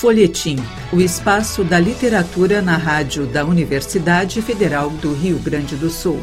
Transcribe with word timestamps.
Folhetim, 0.00 0.58
o 0.92 1.00
espaço 1.00 1.64
da 1.64 1.76
literatura 1.76 2.62
na 2.62 2.76
rádio 2.76 3.26
da 3.26 3.44
Universidade 3.44 4.40
Federal 4.40 4.90
do 4.90 5.12
Rio 5.12 5.40
Grande 5.40 5.74
do 5.74 5.90
Sul. 5.90 6.20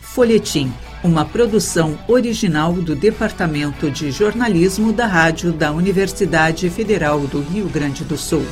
Folhetim, 0.00 0.72
uma 1.04 1.24
produção 1.24 1.96
original 2.08 2.72
do 2.72 2.96
Departamento 2.96 3.88
de 3.88 4.10
Jornalismo 4.10 4.92
da 4.92 5.06
Rádio 5.06 5.52
da 5.52 5.70
Universidade 5.70 6.68
Federal 6.68 7.20
do 7.20 7.40
Rio 7.40 7.68
Grande 7.68 8.02
do 8.02 8.18
Sul. 8.18 8.44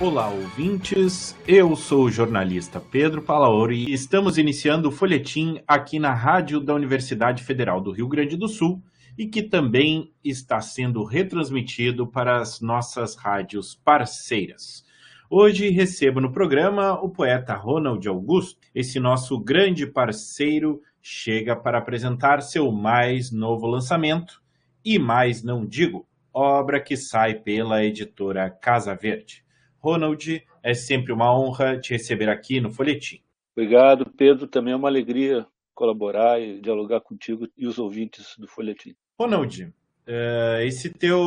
Olá, 0.00 0.30
ouvintes. 0.30 1.36
Eu 1.46 1.76
sou 1.76 2.04
o 2.04 2.10
jornalista 2.10 2.80
Pedro 2.80 3.20
Palaori 3.20 3.84
e 3.84 3.92
estamos 3.92 4.38
iniciando 4.38 4.88
o 4.88 4.90
folhetim 4.90 5.60
aqui 5.68 5.98
na 5.98 6.14
Rádio 6.14 6.58
da 6.58 6.74
Universidade 6.74 7.44
Federal 7.44 7.82
do 7.82 7.92
Rio 7.92 8.08
Grande 8.08 8.34
do 8.34 8.48
Sul 8.48 8.82
e 9.18 9.26
que 9.26 9.42
também 9.42 10.10
está 10.24 10.58
sendo 10.62 11.04
retransmitido 11.04 12.06
para 12.06 12.40
as 12.40 12.62
nossas 12.62 13.14
rádios 13.14 13.74
parceiras. 13.74 14.82
Hoje 15.28 15.68
recebo 15.68 16.18
no 16.18 16.32
programa 16.32 16.94
o 16.94 17.10
poeta 17.10 17.52
Ronald 17.52 18.08
Augusto. 18.08 18.58
Esse 18.74 18.98
nosso 18.98 19.38
grande 19.38 19.86
parceiro 19.86 20.80
chega 21.02 21.54
para 21.54 21.76
apresentar 21.76 22.40
seu 22.40 22.72
mais 22.72 23.30
novo 23.30 23.66
lançamento, 23.66 24.40
E 24.82 24.98
Mais 24.98 25.42
Não 25.42 25.66
Digo, 25.66 26.08
obra 26.32 26.80
que 26.80 26.96
sai 26.96 27.34
pela 27.34 27.84
editora 27.84 28.48
Casa 28.48 28.94
Verde. 28.94 29.44
Ronald, 29.80 30.42
é 30.62 30.74
sempre 30.74 31.12
uma 31.12 31.34
honra 31.36 31.78
te 31.78 31.92
receber 31.92 32.28
aqui 32.28 32.60
no 32.60 32.70
Folhetim. 32.70 33.20
Obrigado, 33.56 34.10
Pedro. 34.16 34.46
Também 34.46 34.72
é 34.72 34.76
uma 34.76 34.88
alegria 34.88 35.46
colaborar 35.74 36.40
e 36.40 36.60
dialogar 36.60 37.00
contigo 37.00 37.48
e 37.56 37.66
os 37.66 37.78
ouvintes 37.78 38.36
do 38.38 38.46
Folhetim. 38.46 38.94
Ronald, 39.18 39.72
é, 40.06 40.64
esse 40.66 40.90
teu 40.90 41.18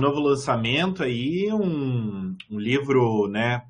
novo 0.00 0.20
lançamento 0.20 1.02
aí, 1.02 1.52
um, 1.52 2.36
um 2.50 2.58
livro 2.58 3.28
né, 3.28 3.62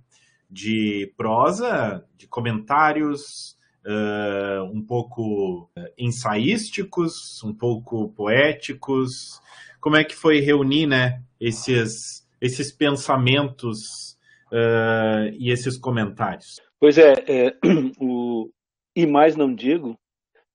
de 0.51 1.13
prosa, 1.17 2.05
de 2.17 2.27
comentários, 2.27 3.57
uh, 3.85 4.65
um 4.73 4.83
pouco 4.83 5.71
ensaísticos, 5.99 7.43
um 7.43 7.53
pouco 7.53 8.09
poéticos. 8.11 9.41
Como 9.81 9.97
é 9.97 10.05
que 10.05 10.15
foi 10.15 10.41
reunir 10.41 10.87
né, 10.87 11.23
esses, 11.41 12.27
esses 12.41 12.73
pensamentos 12.73 14.12
uh, 14.53 15.35
e 15.39 15.51
esses 15.51 15.79
comentários? 15.79 16.61
Pois 16.79 16.99
é, 16.99 17.13
é, 17.27 17.57
o 17.99 18.51
E 18.95 19.07
Mais 19.07 19.35
Não 19.35 19.55
Digo 19.55 19.99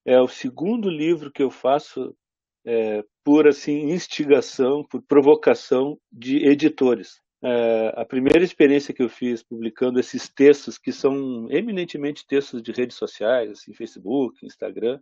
é 0.05 0.21
o 0.21 0.27
segundo 0.27 0.89
livro 0.89 1.31
que 1.31 1.43
eu 1.43 1.51
faço 1.51 2.15
é, 2.65 3.03
por 3.23 3.47
assim 3.47 3.91
instigação, 3.91 4.83
por 4.83 5.01
provocação 5.01 5.99
de 6.11 6.45
editores. 6.45 7.19
É, 7.43 7.93
a 7.95 8.05
primeira 8.05 8.43
experiência 8.43 8.93
que 8.93 9.03
eu 9.03 9.09
fiz 9.09 9.43
publicando 9.43 9.99
esses 9.99 10.29
textos, 10.29 10.77
que 10.77 10.91
são 10.91 11.47
eminentemente 11.51 12.25
textos 12.25 12.61
de 12.61 12.71
redes 12.71 12.97
sociais, 12.97 13.51
assim, 13.51 13.73
Facebook, 13.73 14.45
Instagram, 14.45 14.99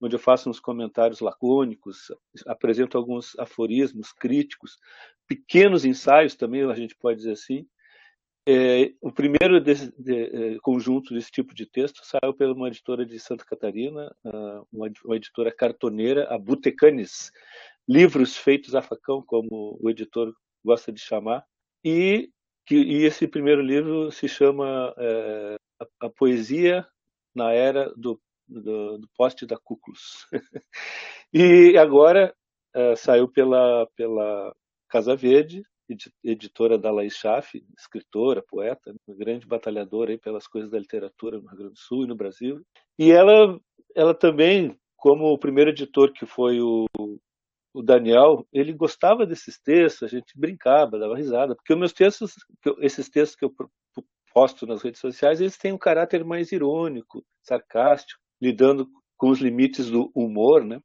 onde 0.00 0.14
eu 0.14 0.20
faço 0.20 0.48
uns 0.48 0.58
comentários 0.58 1.20
lacônicos, 1.20 2.12
apresento 2.46 2.96
alguns 2.96 3.38
aforismos 3.38 4.12
críticos, 4.12 4.78
pequenos 5.26 5.84
ensaios 5.84 6.34
também, 6.34 6.62
a 6.62 6.74
gente 6.74 6.96
pode 6.96 7.18
dizer 7.18 7.32
assim, 7.32 7.66
é, 8.46 8.92
o 9.00 9.12
primeiro 9.12 9.60
de, 9.60 9.90
de, 9.98 10.54
é, 10.54 10.58
conjunto 10.60 11.14
desse 11.14 11.30
tipo 11.30 11.54
de 11.54 11.66
texto 11.66 12.00
saiu 12.04 12.34
pela 12.34 12.54
uma 12.54 12.68
editora 12.68 13.04
de 13.04 13.18
Santa 13.18 13.44
Catarina, 13.44 14.14
uma, 14.72 14.90
uma 15.04 15.16
editora 15.16 15.52
cartoneira, 15.52 16.26
a 16.32 16.38
Butecanes, 16.38 17.30
livros 17.88 18.36
feitos 18.36 18.74
a 18.74 18.82
facão, 18.82 19.22
como 19.22 19.78
o 19.80 19.90
editor 19.90 20.32
gosta 20.64 20.92
de 20.92 21.00
chamar, 21.00 21.44
e, 21.84 22.30
que, 22.66 22.76
e 22.76 23.04
esse 23.04 23.26
primeiro 23.26 23.62
livro 23.62 24.10
se 24.10 24.28
chama 24.28 24.94
é, 24.96 25.56
a, 25.80 26.06
a, 26.06 26.10
Poesia 26.10 26.86
na 27.34 27.52
Era 27.52 27.92
do, 27.96 28.20
do, 28.46 28.98
do 28.98 29.08
Poste 29.16 29.46
da 29.46 29.58
Cúculus. 29.58 30.26
e 31.32 31.76
agora 31.76 32.34
é, 32.74 32.96
saiu 32.96 33.28
pela, 33.28 33.86
pela 33.96 34.54
Casa 34.88 35.16
Verde, 35.16 35.62
editora 36.24 36.78
da 36.78 36.90
Laís 36.90 37.14
Schaff, 37.14 37.62
escritora, 37.76 38.42
poeta, 38.42 38.94
uma 39.06 39.16
grande 39.16 39.46
batalhadora 39.46 40.10
aí 40.10 40.18
pelas 40.18 40.46
coisas 40.46 40.70
da 40.70 40.78
literatura 40.78 41.38
no 41.38 41.48
Rio 41.48 41.56
Grande 41.56 41.74
do 41.74 41.78
Sul 41.78 42.04
e 42.04 42.06
no 42.06 42.16
Brasil. 42.16 42.60
E 42.98 43.10
ela, 43.10 43.58
ela 43.94 44.14
também, 44.14 44.76
como 44.96 45.32
o 45.32 45.38
primeiro 45.38 45.70
editor 45.70 46.12
que 46.12 46.26
foi 46.26 46.60
o, 46.60 46.86
o 47.74 47.82
Daniel, 47.82 48.46
ele 48.52 48.72
gostava 48.72 49.26
desses 49.26 49.58
textos, 49.60 50.02
a 50.02 50.08
gente 50.08 50.38
brincava, 50.38 50.98
dava 50.98 51.16
risada, 51.16 51.54
porque 51.54 51.72
os 51.72 51.78
meus 51.78 51.92
textos, 51.92 52.34
esses 52.80 53.08
textos 53.08 53.36
que 53.36 53.44
eu 53.44 53.54
posto 54.32 54.66
nas 54.66 54.82
redes 54.82 55.00
sociais, 55.00 55.40
eles 55.40 55.58
têm 55.58 55.72
um 55.72 55.78
caráter 55.78 56.24
mais 56.24 56.52
irônico, 56.52 57.24
sarcástico, 57.42 58.20
lidando 58.40 58.86
com 59.16 59.28
os 59.28 59.40
limites 59.40 59.90
do 59.90 60.10
humor, 60.14 60.64
né? 60.64 60.80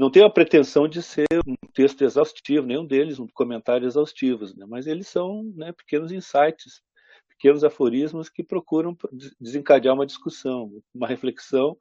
não 0.00 0.10
tenho 0.10 0.24
a 0.24 0.32
pretensão 0.32 0.88
de 0.88 1.02
ser 1.02 1.26
um 1.46 1.54
texto 1.70 2.02
exaustivo, 2.02 2.66
nenhum 2.66 2.86
deles 2.86 3.18
um 3.18 3.26
comentário 3.26 3.86
exaustivos, 3.86 4.54
né? 4.54 4.66
mas 4.68 4.86
eles 4.86 5.08
são 5.08 5.42
né, 5.56 5.72
pequenos 5.72 6.12
insights, 6.12 6.82
pequenos 7.28 7.64
aforismos 7.64 8.28
que 8.28 8.42
procuram 8.42 8.96
desencadear 9.40 9.94
uma 9.94 10.06
discussão, 10.06 10.70
uma 10.94 11.06
reflexão 11.06 11.76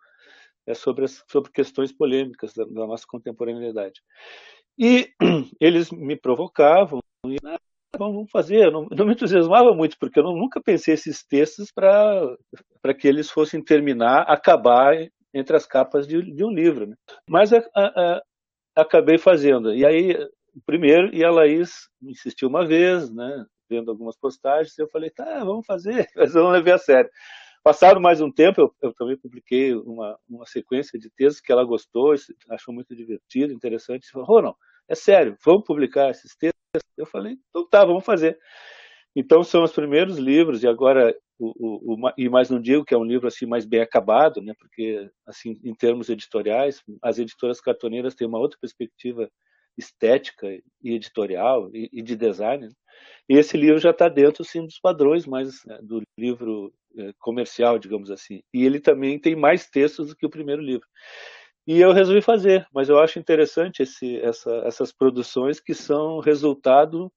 é, 0.66 0.74
sobre, 0.74 1.06
as, 1.06 1.24
sobre 1.30 1.52
questões 1.52 1.92
polêmicas 1.92 2.54
da, 2.54 2.64
da, 2.64 2.88
nossa 2.88 3.06
contemporaneidade. 3.08 4.02
E 4.78 5.10
eles 5.60 5.92
me 5.92 6.16
provocavam, 6.16 7.02
e, 7.26 7.36
ah, 7.46 7.60
vamos 7.98 8.30
fazer, 8.32 8.72
não, 8.72 8.88
não, 8.90 9.06
me 9.06 9.14
entusiasmava 9.14 9.74
muito, 9.74 9.98
porque 10.00 10.20
eu 10.20 10.24
não, 10.24 10.36
nunca 10.36 10.62
pensei 10.62 10.94
esses 10.94 11.26
textos 11.26 11.72
para 11.72 12.94
que 12.98 13.08
eles 13.08 13.30
fossem 13.30 13.64
terminar, 13.64 14.22
acabar 14.22 14.96
entre 15.34 15.56
as 15.56 15.66
capas 15.66 16.08
de, 16.08 16.22
de 16.22 16.44
um 16.44 16.52
livro. 16.52 16.88
Né? 16.88 16.96
Mas 17.28 17.52
a, 17.54 17.62
a, 17.76 18.22
acabei 18.82 19.18
fazendo. 19.18 19.74
E 19.74 19.86
aí, 19.86 20.16
primeiro, 20.66 21.14
e 21.14 21.24
a 21.24 21.32
Laís 21.32 21.90
insistiu 22.02 22.48
uma 22.48 22.66
vez, 22.66 23.14
né, 23.14 23.46
vendo 23.70 23.92
algumas 23.92 24.18
postagens, 24.18 24.78
e 24.78 24.82
eu 24.82 24.90
falei, 24.90 25.10
tá, 25.10 25.44
vamos 25.44 25.66
fazer, 25.66 26.08
mas 26.16 26.36
eu 26.36 26.44
não 26.44 26.52
levei 26.52 26.74
a 26.74 26.78
sério. 26.78 27.10
Passado 27.64 28.00
mais 28.00 28.22
um 28.22 28.32
tempo, 28.32 28.62
eu, 28.62 28.76
eu 28.82 28.94
também 28.94 29.18
publiquei 29.18 29.76
uma, 29.76 30.18
uma 30.30 30.46
sequência 30.46 30.98
de 30.98 31.10
textos 31.10 31.42
que 31.42 31.52
ela 31.52 31.64
gostou, 31.64 32.16
achou 32.50 32.74
muito 32.74 32.96
divertido, 32.96 33.54
interessante. 33.54 34.06
Você 34.06 34.12
falou, 34.12 34.42
não, 34.42 34.56
é 34.88 34.96
sério, 34.96 35.38
vamos 35.46 35.66
publicar 35.66 36.10
esses 36.10 36.36
textos? 36.36 36.60
Eu 36.98 37.06
falei, 37.06 37.38
então 37.50 37.68
tá, 37.68 37.84
vamos 37.84 38.06
fazer. 38.06 38.40
Então 39.16 39.44
são 39.44 39.64
os 39.64 39.72
primeiros 39.72 40.18
livros, 40.18 40.64
e 40.64 40.68
agora 40.68 41.16
o, 41.40 41.96
o, 41.96 42.12
e 42.18 42.28
mais 42.28 42.50
não 42.50 42.62
digo 42.62 42.84
que 42.84 42.94
é 42.94 42.98
um 42.98 43.04
livro 43.04 43.28
assim 43.28 43.46
mais 43.46 43.66
bem 43.66 43.82
acabado, 43.82 44.42
né? 44.42 44.54
Porque 44.60 45.10
assim 45.26 45.60
em 45.64 45.74
termos 45.74 46.10
editoriais, 46.10 46.84
as 47.02 47.18
editoras 47.18 47.62
cartoneiras 47.62 48.14
têm 48.14 48.28
uma 48.28 48.40
outra 48.40 48.58
perspectiva 48.60 49.30
estética 49.78 50.48
e 50.84 50.94
editorial 50.94 51.70
e, 51.74 51.90
e 51.94 52.02
de 52.02 52.16
design. 52.16 52.68
Né? 52.68 52.74
E 53.30 53.38
esse 53.38 53.56
livro 53.56 53.80
já 53.80 53.92
está 53.92 54.10
dentro 54.10 54.44
sim 54.44 54.66
dos 54.66 54.80
padrões 54.80 55.26
mais 55.26 55.64
né, 55.66 55.80
do 55.82 56.02
livro 56.18 56.74
é, 56.98 57.14
comercial, 57.20 57.80
digamos 57.80 58.12
assim. 58.12 58.42
E 58.54 58.66
ele 58.66 58.80
também 58.80 59.18
tem 59.18 59.36
mais 59.36 59.70
textos 59.70 60.10
do 60.10 60.16
que 60.16 60.26
o 60.26 60.30
primeiro 60.30 60.62
livro. 60.62 60.86
E 61.66 61.80
eu 61.80 61.94
resolvi 61.94 62.22
fazer, 62.22 62.68
mas 62.74 62.90
eu 62.90 63.00
acho 63.00 63.20
interessante 63.20 63.84
esse, 63.84 64.18
essa, 64.22 64.52
essas 64.66 64.92
produções 64.92 65.60
que 65.60 65.74
são 65.74 66.20
resultado 66.20 67.12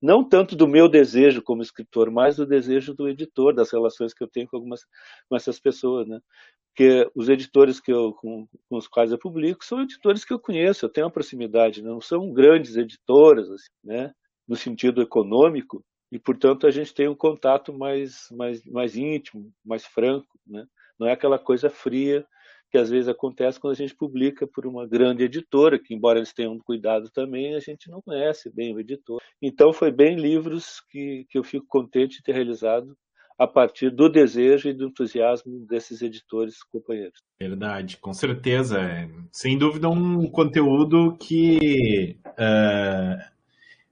não 0.00 0.26
tanto 0.26 0.56
do 0.56 0.68
meu 0.68 0.88
desejo 0.88 1.42
como 1.42 1.62
escritor, 1.62 2.10
mas 2.10 2.36
do 2.36 2.46
desejo 2.46 2.94
do 2.94 3.08
editor, 3.08 3.54
das 3.54 3.72
relações 3.72 4.14
que 4.14 4.22
eu 4.22 4.28
tenho 4.28 4.46
com 4.48 4.56
algumas 4.56 4.80
com 5.28 5.36
essas 5.36 5.60
pessoas, 5.60 6.06
né? 6.08 6.20
Porque 6.68 7.10
os 7.14 7.28
editores 7.28 7.80
que 7.80 7.92
eu, 7.92 8.12
com, 8.12 8.46
com 8.68 8.76
os 8.76 8.86
quais 8.86 9.10
eu 9.10 9.18
publico 9.18 9.64
são 9.64 9.82
editores 9.82 10.24
que 10.24 10.32
eu 10.32 10.38
conheço, 10.38 10.86
eu 10.86 10.92
tenho 10.92 11.06
uma 11.06 11.12
proximidade, 11.12 11.82
né? 11.82 11.90
não 11.90 12.00
são 12.00 12.32
grandes 12.32 12.76
editoras, 12.76 13.50
assim, 13.50 13.70
né? 13.84 14.12
No 14.46 14.56
sentido 14.56 15.02
econômico, 15.02 15.84
e 16.10 16.18
portanto 16.18 16.66
a 16.66 16.70
gente 16.70 16.94
tem 16.94 17.08
um 17.08 17.16
contato 17.16 17.72
mais 17.72 18.28
mais 18.32 18.64
mais 18.66 18.96
íntimo, 18.96 19.52
mais 19.64 19.84
franco, 19.84 20.38
né? 20.46 20.64
Não 20.98 21.08
é 21.08 21.12
aquela 21.12 21.38
coisa 21.38 21.68
fria 21.70 22.26
que 22.70 22.78
às 22.78 22.90
vezes 22.90 23.08
acontece 23.08 23.58
quando 23.58 23.72
a 23.72 23.76
gente 23.76 23.94
publica 23.94 24.46
por 24.46 24.66
uma 24.66 24.86
grande 24.86 25.24
editora, 25.24 25.78
que 25.78 25.94
embora 25.94 26.18
eles 26.18 26.32
tenham 26.32 26.58
cuidado 26.58 27.10
também, 27.10 27.54
a 27.54 27.60
gente 27.60 27.90
não 27.90 28.02
conhece 28.02 28.50
bem 28.50 28.74
o 28.74 28.80
editor. 28.80 29.20
Então 29.42 29.72
foi 29.72 29.90
bem 29.90 30.16
livros 30.16 30.80
que, 30.90 31.26
que 31.28 31.38
eu 31.38 31.44
fico 31.44 31.66
contente 31.66 32.18
de 32.18 32.22
ter 32.22 32.32
realizado 32.32 32.96
a 33.38 33.46
partir 33.46 33.90
do 33.90 34.08
desejo 34.08 34.68
e 34.68 34.72
do 34.72 34.86
entusiasmo 34.86 35.64
desses 35.66 36.02
editores 36.02 36.62
companheiros. 36.64 37.20
Verdade, 37.40 37.96
com 37.96 38.12
certeza. 38.12 38.80
É, 38.80 39.08
sem 39.30 39.56
dúvida 39.56 39.88
um 39.88 40.28
conteúdo 40.28 41.16
que 41.16 42.18
uh, 42.26 43.22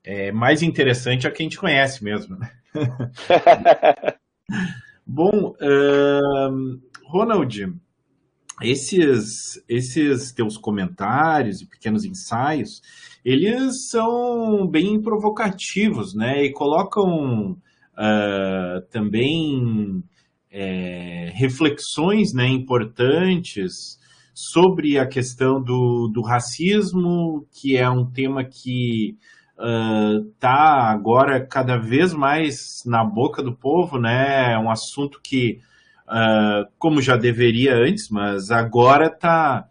é 0.02 0.32
mais 0.32 0.62
interessante 0.62 1.28
a 1.28 1.30
quem 1.30 1.48
te 1.48 1.58
conhece 1.58 2.02
mesmo. 2.02 2.36
Né? 2.36 2.50
Bom, 5.06 5.54
uh, 5.60 6.80
Ronald, 7.04 7.78
esses, 8.62 9.62
esses 9.68 10.32
teus 10.32 10.56
comentários 10.56 11.60
e 11.60 11.66
pequenos 11.66 12.04
ensaios, 12.04 12.80
eles 13.24 13.88
são 13.90 14.66
bem 14.66 15.00
provocativos, 15.00 16.14
né? 16.14 16.44
E 16.44 16.52
colocam 16.52 17.52
uh, 17.52 18.80
também 18.90 20.02
é, 20.50 21.30
reflexões 21.34 22.32
né, 22.32 22.48
importantes 22.48 23.98
sobre 24.34 24.98
a 24.98 25.06
questão 25.06 25.62
do, 25.62 26.08
do 26.12 26.22
racismo, 26.22 27.46
que 27.52 27.76
é 27.76 27.88
um 27.88 28.04
tema 28.10 28.44
que 28.44 29.16
está 29.56 30.90
uh, 30.90 30.94
agora 30.94 31.46
cada 31.46 31.78
vez 31.78 32.12
mais 32.12 32.82
na 32.84 33.02
boca 33.02 33.42
do 33.42 33.56
povo, 33.56 33.98
né? 33.98 34.52
É 34.52 34.58
um 34.58 34.70
assunto 34.70 35.18
que 35.22 35.60
uh, 36.08 36.66
como 36.78 37.02
já 37.02 37.16
deveria 37.16 37.74
antes, 37.74 38.08
mas 38.08 38.50
agora 38.50 39.06
está 39.06 39.68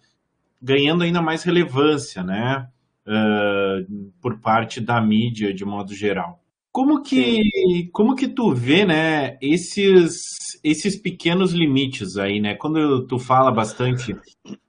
ganhando 0.62 1.04
ainda 1.04 1.22
mais 1.22 1.44
relevância, 1.44 2.24
né? 2.24 2.68
Uh, 3.08 4.12
por 4.20 4.40
parte 4.40 4.82
da 4.82 5.00
mídia 5.00 5.54
de 5.54 5.64
modo 5.64 5.94
geral. 5.94 6.42
Como 6.72 7.02
que, 7.02 7.88
como 7.94 8.16
que 8.16 8.28
tu 8.28 8.54
vê, 8.54 8.84
né, 8.84 9.38
esses, 9.42 10.60
esses 10.62 10.98
pequenos 10.98 11.54
limites 11.54 12.18
aí, 12.18 12.42
né? 12.42 12.56
Quando 12.56 13.06
tu 13.08 13.18
fala 13.18 13.52
bastante 13.52 14.14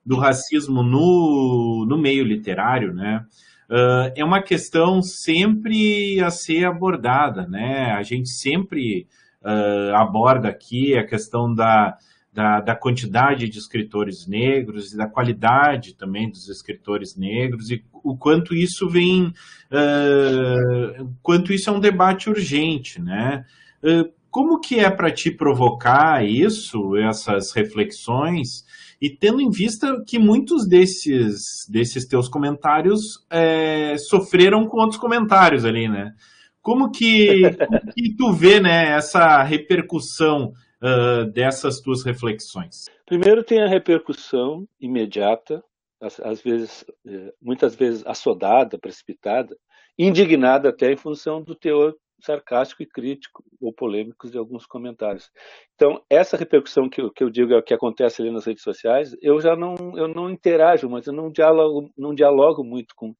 do 0.05 0.17
racismo 0.17 0.85
no, 0.85 1.85
no 1.89 1.99
meio 1.99 2.25
literário, 2.25 2.95
né? 2.95 3.25
Uh, 3.69 4.13
é 4.15 4.25
uma 4.25 4.41
questão 4.41 5.03
sempre 5.03 6.21
a 6.21 6.31
ser 6.31 6.67
abordada, 6.67 7.49
né? 7.49 7.91
A 7.91 8.03
gente 8.05 8.29
sempre 8.29 9.09
uh, 9.47 9.95
aborda 9.95 10.49
aqui 10.49 10.97
a 10.97 11.07
questão 11.07 11.55
da, 11.55 11.97
da, 12.33 12.61
da, 12.61 12.75
quantidade 12.75 13.49
de 13.49 13.59
escritores 13.59 14.27
negros 14.27 14.93
e 14.93 14.97
da 14.97 15.07
qualidade 15.07 15.95
também 15.95 16.29
dos 16.29 16.49
escritores 16.49 17.17
negros 17.17 17.71
e 17.71 17.85
o 17.93 18.17
quanto 18.17 18.55
isso 18.55 18.89
vem, 18.89 19.33
uh, 19.71 21.15
quanto 21.23 21.53
isso 21.53 21.71
é 21.71 21.73
um 21.73 21.81
debate 21.81 22.29
urgente, 22.29 23.01
né? 23.01 23.45
Uh, 23.83 24.13
como 24.31 24.61
que 24.61 24.79
é 24.79 24.91
para 24.91 25.11
te 25.11 25.31
provocar 25.31 26.23
isso, 26.23 26.95
essas 26.97 27.53
reflexões, 27.53 28.67
e 29.01 29.09
tendo 29.09 29.41
em 29.41 29.51
vista 29.51 30.03
que 30.07 30.19
muitos 30.19 30.67
desses, 30.69 31.67
desses 31.71 32.07
teus 32.07 32.29
comentários 32.29 33.25
é, 33.31 33.97
sofreram 33.97 34.67
com 34.67 34.79
outros 34.79 35.01
comentários 35.01 35.65
ali, 35.65 35.89
né? 35.89 36.13
Como 36.67 36.91
que, 36.91 37.43
como 37.65 37.93
que 37.95 38.17
tu 38.17 38.33
vê 38.33 38.59
né, 38.59 38.97
essa 38.97 39.41
repercussão 39.45 40.53
uh, 40.83 41.25
dessas 41.31 41.81
tuas 41.81 42.05
reflexões? 42.05 42.87
Primeiro 43.07 43.45
tem 43.45 43.63
a 43.63 43.69
repercussão 43.69 44.67
imediata, 44.81 45.63
às, 46.01 46.43
vezes, 46.43 46.85
eh, 47.07 47.33
muitas 47.41 47.77
vezes 47.77 48.05
assodada, 48.05 48.77
precipitada, 48.77 49.57
indignada 49.97 50.71
até 50.71 50.91
em 50.91 50.97
função 50.97 51.41
do 51.41 51.55
teor 51.55 51.95
sarcástico 52.21 52.83
e 52.83 52.87
crítico 52.87 53.45
ou 53.61 53.73
polêmicos 53.73 54.33
de 54.33 54.39
alguns 54.39 54.67
comentários. 54.67 55.31
Então, 55.77 56.03
essa 56.11 56.37
repercussão 56.37 56.89
que 56.89 57.01
eu, 57.01 57.13
que 57.13 57.23
eu 57.23 57.31
digo 57.31 57.53
é 57.53 57.59
o 57.59 57.63
que 57.63 57.75
acontece 57.75 58.21
ali 58.21 58.33
nas 58.33 58.45
redes 58.45 58.65
sociais, 58.65 59.17
eu 59.23 59.41
já 59.41 59.55
não, 59.55 59.77
eu 59.97 60.09
não 60.09 60.29
interajo, 60.29 60.91
mas 60.91 61.07
eu 61.07 61.13
não 61.13 61.31
dialogo, 61.31 61.89
não 61.97 62.13
dialogo 62.13 62.65
muito 62.65 62.93
com 62.97 63.15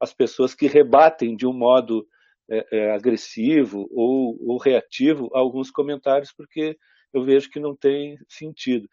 as 0.00 0.14
pessoas 0.14 0.54
que 0.54 0.68
rebatem 0.68 1.34
de 1.34 1.48
um 1.48 1.52
modo 1.52 2.06
é, 2.50 2.66
é, 2.72 2.90
agressivo 2.92 3.88
ou, 3.92 4.36
ou, 4.40 4.58
reativo 4.58 5.30
a 5.34 5.38
alguns 5.38 5.70
comentários, 5.70 6.32
porque 6.32 6.76
eu 7.12 7.24
vejo 7.24 7.50
que 7.50 7.60
não 7.60 7.74
tem 7.76 8.16
sentido. 8.28 8.88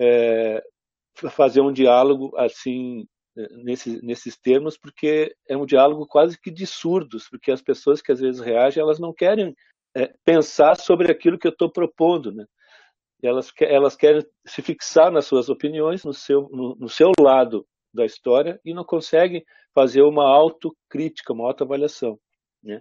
É, 0.00 0.62
fazer 1.30 1.60
um 1.60 1.72
diálogo 1.72 2.32
assim 2.36 3.06
é, 3.36 3.48
nesse, 3.64 4.04
nesses 4.04 4.36
termos, 4.36 4.78
porque 4.78 5.34
é 5.48 5.56
um 5.56 5.66
diálogo 5.66 6.06
quase 6.06 6.40
que 6.40 6.50
de 6.50 6.66
surdos, 6.66 7.28
porque 7.28 7.50
as 7.50 7.62
pessoas 7.62 8.00
que 8.00 8.12
às 8.12 8.20
vezes 8.20 8.40
reagem, 8.40 8.82
elas 8.82 8.98
não 8.98 9.12
querem 9.12 9.54
é, 9.96 10.12
pensar 10.24 10.76
sobre 10.76 11.10
aquilo 11.10 11.38
que 11.38 11.46
eu 11.46 11.52
estou 11.52 11.70
propondo, 11.70 12.32
né? 12.32 12.44
Elas, 13.22 13.52
elas 13.60 13.96
querem 13.96 14.24
se 14.46 14.62
fixar 14.62 15.10
nas 15.10 15.26
suas 15.26 15.48
opiniões, 15.48 16.04
no 16.04 16.14
seu, 16.14 16.48
no, 16.50 16.76
no 16.76 16.88
seu 16.88 17.10
lado 17.20 17.66
da 17.92 18.04
história, 18.04 18.60
e 18.64 18.72
não 18.72 18.84
conseguem 18.84 19.44
fazer 19.74 20.02
uma 20.02 20.24
autocrítica, 20.24 21.32
uma 21.32 21.46
autoavaliação. 21.46 22.18
Né? 22.62 22.80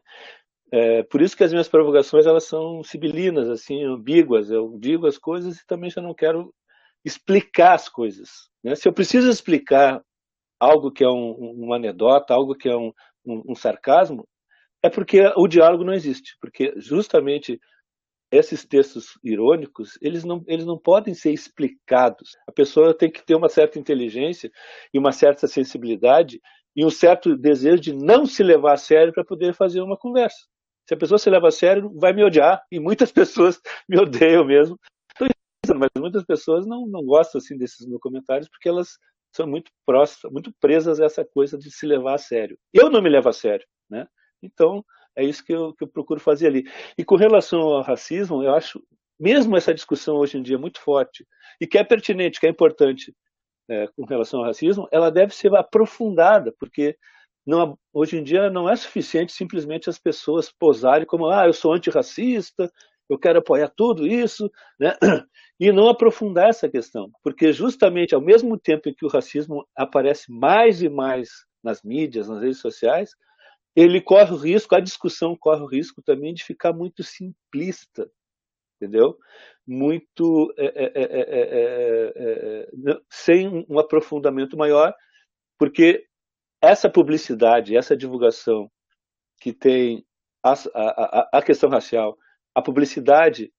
É, 0.72 1.04
por 1.04 1.22
isso 1.22 1.36
que 1.36 1.44
as 1.44 1.52
minhas 1.52 1.70
provocações 1.70 2.26
elas 2.26 2.44
são 2.44 2.84
sibilinas, 2.84 3.50
assim, 3.50 3.84
ambíguas. 3.84 4.50
Eu 4.50 4.78
digo 4.80 5.08
as 5.08 5.18
coisas 5.18 5.60
e 5.60 5.66
também 5.66 5.90
já 5.90 6.02
não 6.02 6.14
quero 6.14 6.54
explicar 7.06 7.74
as 7.74 7.88
coisas. 7.88 8.50
Né? 8.64 8.76
Se 8.76 8.88
eu 8.88 8.94
preciso 8.94 9.30
explicar 9.30 10.02
algo 10.60 10.92
que 10.92 11.04
é 11.04 11.10
um, 11.10 11.32
uma 11.32 11.78
anedota, 11.78 12.34
algo 12.34 12.56
que 12.56 12.68
é 12.68 12.76
um, 12.76 12.92
um, 13.26 13.44
um 13.50 13.56
sarcasmo, 13.56 14.28
é 14.84 14.90
porque 14.90 15.22
o 15.36 15.48
diálogo 15.48 15.84
não 15.84 15.94
existe. 15.94 16.36
Porque 16.42 16.74
justamente 16.78 17.60
esses 18.32 18.66
textos 18.66 19.18
irônicos, 19.24 19.98
eles 20.02 20.24
não, 20.26 20.44
eles 20.48 20.66
não 20.66 20.78
podem 20.78 21.14
ser 21.14 21.32
explicados. 21.32 22.32
A 22.48 22.52
pessoa 22.52 22.94
tem 22.94 23.10
que 23.10 23.26
ter 23.26 23.36
uma 23.36 23.48
certa 23.48 23.80
inteligência 23.80 24.52
e 24.94 25.00
uma 25.00 25.12
certa 25.12 25.48
sensibilidade 25.48 26.42
e 26.78 26.86
um 26.86 26.92
certo 26.92 27.36
desejo 27.36 27.82
de 27.82 27.94
não 27.94 28.28
se 28.28 28.44
levar 28.44 28.74
a 28.74 28.78
sério 28.78 29.12
para 29.12 29.26
poder 29.26 29.56
fazer 29.56 29.82
uma 29.82 29.98
conversa. 29.98 30.38
Se 30.88 30.94
a 30.94 30.98
pessoa 30.98 31.18
se 31.18 31.28
leva 31.28 31.48
a 31.48 31.52
sério, 31.52 31.92
vai 31.96 32.14
me 32.14 32.24
odiar, 32.24 32.64
e 32.72 32.80
muitas 32.80 33.12
pessoas 33.12 33.60
me 33.90 34.00
odeiam 34.00 34.46
mesmo. 34.46 34.80
Mas 35.76 35.90
muitas 35.98 36.24
pessoas 36.24 36.66
não, 36.66 36.86
não 36.86 37.04
gostam 37.04 37.40
assim 37.40 37.58
desses 37.58 37.86
meus 37.86 38.00
comentários 38.00 38.48
porque 38.48 38.70
elas 38.70 38.98
são 39.36 39.46
muito 39.46 39.70
próximas, 39.86 40.32
muito 40.32 40.54
presas 40.62 41.02
a 41.02 41.06
essa 41.06 41.26
coisa 41.26 41.58
de 41.58 41.70
se 41.70 41.86
levar 41.86 42.14
a 42.14 42.18
sério. 42.18 42.58
Eu 42.72 42.90
não 42.90 43.02
me 43.02 43.10
levo 43.10 43.28
a 43.28 43.34
sério, 43.34 43.66
né? 43.90 44.08
Então 44.42 44.86
é 45.14 45.26
isso 45.26 45.44
que 45.44 45.52
eu, 45.52 45.74
que 45.74 45.84
eu 45.84 45.88
procuro 45.90 46.22
fazer 46.22 46.48
ali. 46.48 46.64
E 46.98 47.04
com 47.04 47.18
relação 47.18 47.60
ao 47.60 47.82
racismo, 47.82 48.42
eu 48.44 48.54
acho 48.54 48.82
mesmo 49.20 49.58
essa 49.58 49.74
discussão 49.74 50.16
hoje 50.16 50.38
em 50.38 50.44
dia 50.44 50.58
muito 50.58 50.80
forte 50.80 51.28
e 51.60 51.68
que 51.68 51.78
é 51.78 51.84
pertinente, 51.84 52.40
que 52.40 52.48
é 52.48 52.50
importante, 52.50 53.14
é, 53.70 53.88
com 53.88 54.06
relação 54.06 54.40
ao 54.40 54.46
racismo, 54.46 54.88
ela 54.92 55.12
deve 55.12 55.34
ser 55.36 55.54
aprofundada, 55.56 56.54
porque 56.60 56.98
não, 57.46 57.78
hoje 57.94 58.18
em 58.18 58.24
dia 58.24 58.50
não 58.50 58.70
é 58.70 58.76
suficiente 58.76 59.32
simplesmente 59.32 59.90
as 59.90 59.98
pessoas 59.98 60.52
posarem 60.52 61.06
como 61.06 61.28
ah, 61.28 61.48
eu 61.48 61.54
sou 61.54 61.74
antirracista, 61.74 62.72
eu 63.10 63.18
quero 63.18 63.40
apoiar 63.40 63.72
tudo 63.76 64.06
isso, 64.06 64.52
né? 64.80 64.96
e 65.60 65.72
não 65.72 65.88
aprofundar 65.88 66.50
essa 66.50 66.70
questão, 66.70 67.10
porque 67.24 67.54
justamente 67.54 68.14
ao 68.14 68.22
mesmo 68.22 68.60
tempo 68.60 68.90
em 68.90 68.94
que 68.94 69.06
o 69.06 69.10
racismo 69.10 69.66
aparece 69.76 70.32
mais 70.32 70.82
e 70.82 70.90
mais 70.90 71.30
nas 71.64 71.82
mídias, 71.82 72.28
nas 72.28 72.42
redes 72.42 72.60
sociais, 72.60 73.12
ele 73.76 74.02
corre 74.02 74.34
o 74.34 74.38
risco, 74.38 74.76
a 74.76 74.80
discussão 74.80 75.36
corre 75.40 75.62
o 75.62 75.68
risco 75.68 76.02
também 76.02 76.34
de 76.34 76.44
ficar 76.44 76.74
muito 76.74 77.04
simplista, 77.04 78.10
entendeu? 78.76 79.18
Muito 79.66 80.54
é 80.58 80.66
é 80.66 80.92
é, 80.96 81.04
é, 81.04 82.14
é, 82.16 82.47
sem 83.10 83.66
um 83.70 83.80
aprofundamento 83.80 84.58
maior, 84.58 84.94
porque 85.58 86.06
essa 86.62 86.90
publicidade, 86.90 87.76
essa 87.76 87.96
divulgação 87.96 88.70
que 89.40 89.54
tem 89.54 90.06
a, 90.44 90.54
a, 90.54 91.30
a 91.34 91.42
questão 91.42 91.70
racial, 91.70 92.18
a 92.56 92.62
publicidade 92.62 93.52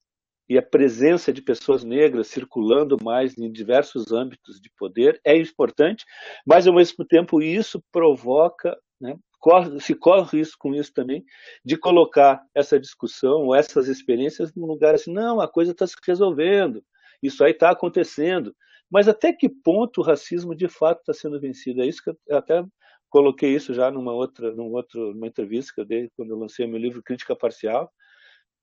e 0.49 0.56
a 0.58 0.62
presença 0.62 1.32
de 1.32 1.42
pessoas 1.42 1.85
negras 1.85 2.28
circulando 2.28 2.97
mais 3.02 3.37
em 3.37 3.50
diversos 3.52 4.11
âmbitos 4.12 4.61
de 4.61 4.70
poder 4.76 5.20
é 5.25 5.37
importante, 5.37 6.04
mas 6.47 6.66
ao 6.66 6.75
mesmo 6.75 7.04
tempo 7.04 7.42
isso 7.42 7.82
provoca 7.92 8.76
né, 9.00 9.14
corre, 9.38 9.80
se 9.80 9.94
corre 9.94 10.40
isso 10.40 10.56
com 10.58 10.75
isso 10.75 10.92
também, 10.92 11.25
de 11.64 11.76
colocar 11.76 12.42
essa 12.54 12.78
discussão 12.78 13.47
ou 13.47 13.54
essas 13.54 13.88
experiências 13.88 14.52
num 14.54 14.66
lugar 14.66 14.94
assim, 14.94 15.12
não, 15.12 15.40
a 15.40 15.49
coisa 15.49 15.73
está 15.73 15.87
se 15.87 15.94
resolvendo, 16.06 16.82
isso 17.23 17.42
aí 17.44 17.52
está 17.52 17.70
acontecendo. 17.70 18.54
Mas 18.90 19.09
até 19.09 19.33
que 19.33 19.49
ponto 19.49 20.00
o 20.00 20.04
racismo 20.04 20.54
de 20.54 20.68
fato 20.68 21.00
está 21.00 21.12
sendo 21.12 21.40
vencido? 21.40 21.83
É 21.83 21.87
isso 21.87 22.02
que 22.02 22.11
eu 22.11 22.37
até 22.37 22.64
coloquei 23.11 23.54
isso 23.54 23.75
já 23.75 23.90
numa 23.90 24.12
outra, 24.12 24.54
num 24.54 24.73
outro, 24.73 25.12
numa 25.14 25.26
entrevista 25.26 25.73
que 25.75 25.80
eu 25.80 25.87
dei 25.87 26.11
quando 26.16 26.30
eu 26.30 26.38
lancei 26.38 26.66
meu 26.66 26.78
livro 26.78 27.02
Crítica 27.02 27.37
Parcial. 27.37 27.90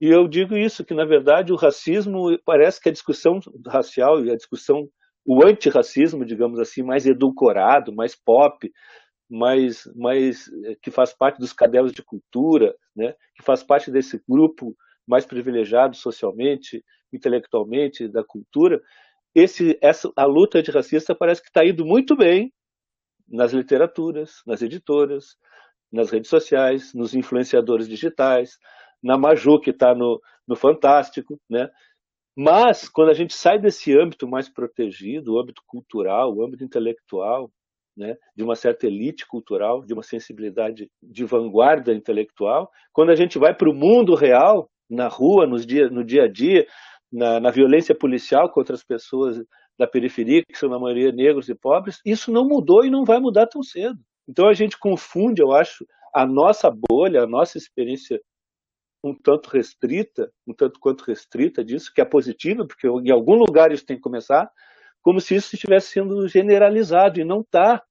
E 0.02 0.08
eu 0.10 0.28
digo 0.28 0.58
isso, 0.58 0.84
que 0.84 0.94
na 0.94 1.06
verdade 1.06 1.54
o 1.54 1.56
racismo, 1.56 2.38
parece 2.46 2.82
que 2.82 2.90
a 2.90 2.92
discussão 2.92 3.40
racial 3.68 4.24
e 4.26 4.32
a 4.32 4.36
discussão, 4.36 4.88
o 5.26 5.44
antirracismo, 5.46 6.26
digamos 6.26 6.60
assim, 6.60 6.84
mais 6.84 7.06
edulcorado, 7.06 7.94
mais 7.94 8.16
pop, 8.16 8.70
mas, 9.30 9.84
mas 9.96 10.48
eh, 10.66 10.76
que 10.82 10.92
faz 10.92 11.14
parte 11.14 11.40
dos 11.40 11.54
cadernos 11.54 11.94
de 11.94 12.04
cultura, 12.04 12.76
né, 12.96 13.14
que 13.36 13.44
faz 13.44 13.64
parte 13.64 13.90
desse 13.90 14.22
grupo 14.28 14.76
mais 15.08 15.26
privilegiado 15.26 15.96
socialmente, 15.96 16.84
intelectualmente 17.14 18.08
da 18.08 18.24
cultura, 18.24 18.82
esse, 19.36 19.78
essa, 19.82 20.10
a 20.16 20.26
luta 20.26 20.60
antirracista 20.60 21.14
parece 21.14 21.42
que 21.42 21.50
está 21.50 21.66
indo 21.66 21.86
muito 21.86 22.16
bem 22.16 22.54
nas 23.28 23.52
literaturas, 23.52 24.42
nas 24.48 24.62
editoras, 24.62 25.36
nas 25.92 26.10
redes 26.10 26.30
sociais, 26.30 26.94
nos 26.94 27.14
influenciadores 27.14 27.88
digitais, 27.88 28.58
na 29.04 29.18
Maju, 29.18 29.60
que 29.60 29.72
está 29.72 29.94
no, 29.94 30.22
no 30.48 30.56
Fantástico, 30.56 31.40
né? 31.50 31.70
Mas, 32.38 32.90
quando 32.90 33.10
a 33.10 33.14
gente 33.14 33.34
sai 33.34 33.60
desse 33.60 33.98
âmbito 33.98 34.28
mais 34.28 34.50
protegido, 34.50 35.34
o 35.34 35.40
âmbito 35.40 35.62
cultural, 35.66 36.34
o 36.34 36.44
âmbito 36.44 36.64
intelectual, 36.64 37.50
né, 37.96 38.18
de 38.36 38.44
uma 38.44 38.56
certa 38.56 38.88
elite 38.88 39.26
cultural, 39.26 39.86
de 39.86 39.94
uma 39.94 40.04
sensibilidade 40.04 40.92
de 41.02 41.24
vanguarda 41.24 41.94
intelectual, 41.94 42.70
quando 42.92 43.12
a 43.12 43.16
gente 43.16 43.38
vai 43.38 43.56
para 43.56 43.70
o 43.70 43.74
mundo 43.74 44.16
real, 44.16 44.70
na 44.90 45.08
rua, 45.08 45.48
nos 45.48 45.66
dia, 45.66 45.90
no 45.90 46.04
dia 46.04 46.24
a 46.24 46.28
dia, 46.28 46.68
na, 47.16 47.40
na 47.40 47.50
violência 47.50 47.96
policial 47.96 48.50
contra 48.50 48.76
as 48.76 48.84
pessoas 48.84 49.42
da 49.78 49.88
periferia, 49.88 50.44
que 50.46 50.58
são 50.58 50.70
na 50.70 50.80
maioria 50.80 51.12
negros 51.12 51.50
e 51.50 51.56
pobres, 51.56 52.00
isso 52.06 52.32
não 52.32 52.46
mudou 52.48 52.86
e 52.86 52.90
não 52.90 53.06
vai 53.06 53.20
mudar 53.20 53.48
tão 53.48 53.64
cedo. 53.64 53.98
Então 54.28 54.48
a 54.48 54.54
gente 54.54 54.78
confunde, 54.78 55.42
eu 55.42 55.52
acho, 55.52 55.86
a 56.14 56.26
nossa 56.26 56.70
bolha, 56.72 57.24
a 57.24 57.28
nossa 57.28 57.58
experiência 57.58 58.20
um 59.04 59.14
tanto 59.14 59.50
restrita, 59.50 60.32
um 60.48 60.54
tanto 60.54 60.80
quanto 60.80 61.04
restrita 61.04 61.64
disso, 61.64 61.92
que 61.94 62.02
é 62.02 62.06
positiva, 62.06 62.66
porque 62.66 62.88
em 62.88 63.12
algum 63.12 63.36
lugar 63.36 63.72
isso 63.72 63.86
tem 63.86 63.98
que 63.98 64.02
começar, 64.02 64.50
como 65.02 65.22
se 65.22 65.36
isso 65.36 65.54
estivesse 65.54 65.92
sendo 65.92 66.28
generalizado, 66.28 67.20
e 67.20 67.24
não 67.24 67.42
está. 67.42 67.84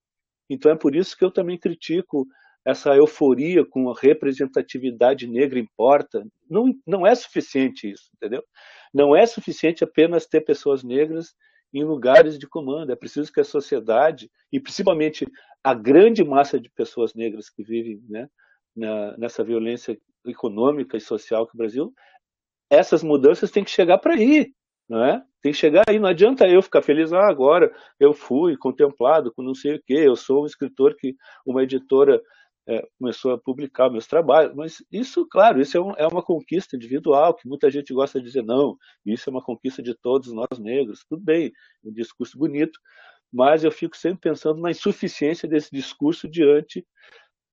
Então 0.50 0.72
é 0.72 0.76
por 0.76 0.96
isso 0.96 1.16
que 1.16 1.24
eu 1.24 1.30
também 1.30 1.56
critico 1.56 2.26
essa 2.64 2.96
euforia 2.96 3.64
com 3.64 3.90
a 3.90 3.94
representatividade 3.96 5.26
negra 5.28 5.58
importa. 5.58 6.26
Não, 6.50 6.72
não 6.84 7.06
é 7.06 7.14
suficiente 7.14 7.90
isso, 7.90 8.10
entendeu? 8.16 8.42
Não 8.94 9.14
é 9.14 9.26
suficiente 9.26 9.82
apenas 9.82 10.24
ter 10.24 10.42
pessoas 10.42 10.84
negras 10.84 11.34
em 11.72 11.82
lugares 11.82 12.38
de 12.38 12.46
comando. 12.46 12.92
É 12.92 12.96
preciso 12.96 13.32
que 13.32 13.40
a 13.40 13.44
sociedade, 13.44 14.30
e 14.52 14.60
principalmente 14.60 15.26
a 15.62 15.74
grande 15.74 16.22
massa 16.22 16.60
de 16.60 16.70
pessoas 16.70 17.12
negras 17.14 17.50
que 17.50 17.64
vivem 17.64 18.00
né, 18.08 18.28
na, 18.76 19.16
nessa 19.18 19.42
violência 19.42 19.98
econômica 20.24 20.96
e 20.96 21.00
social 21.00 21.46
que 21.46 21.54
o 21.54 21.58
Brasil, 21.58 21.92
essas 22.70 23.02
mudanças 23.02 23.50
têm 23.50 23.64
que 23.64 23.70
chegar 23.70 23.98
para 23.98 24.14
aí, 24.14 24.52
não 24.88 25.04
é? 25.04 25.22
Tem 25.42 25.52
que 25.52 25.58
chegar 25.58 25.84
aí, 25.86 25.98
não 25.98 26.08
adianta 26.08 26.48
eu 26.48 26.62
ficar 26.62 26.80
feliz, 26.80 27.12
ah, 27.12 27.28
agora 27.28 27.72
eu 27.98 28.14
fui 28.14 28.56
contemplado 28.56 29.32
com 29.32 29.42
não 29.42 29.54
sei 29.54 29.74
o 29.74 29.82
quê, 29.84 29.94
eu 30.06 30.16
sou 30.16 30.44
um 30.44 30.46
escritor 30.46 30.96
que 30.96 31.14
uma 31.44 31.62
editora 31.62 32.22
é, 32.66 32.86
começou 32.98 33.32
a 33.32 33.38
publicar 33.38 33.90
meus 33.90 34.06
trabalhos, 34.06 34.54
mas 34.54 34.82
isso, 34.90 35.26
claro, 35.28 35.60
isso 35.60 35.76
é, 35.76 35.80
um, 35.80 35.92
é, 35.92 36.06
uma 36.06 36.22
conquista 36.22 36.76
individual, 36.76 37.34
que 37.34 37.46
muita 37.46 37.70
gente 37.70 37.92
gosta 37.92 38.18
de 38.18 38.26
dizer, 38.26 38.42
não, 38.42 38.76
isso 39.04 39.28
é 39.28 39.30
uma 39.30 39.42
conquista 39.42 39.82
de 39.82 39.94
todos 39.94 40.32
nós 40.32 40.58
negros, 40.58 41.04
tudo 41.08 41.22
bem, 41.22 41.52
um 41.84 41.92
discurso 41.92 42.38
bonito, 42.38 42.78
mas 43.32 43.64
eu 43.64 43.72
fico 43.72 43.96
sempre 43.96 44.30
pensando 44.30 44.60
na 44.60 44.70
insuficiência 44.70 45.48
desse 45.48 45.70
discurso 45.70 46.28
diante 46.28 46.86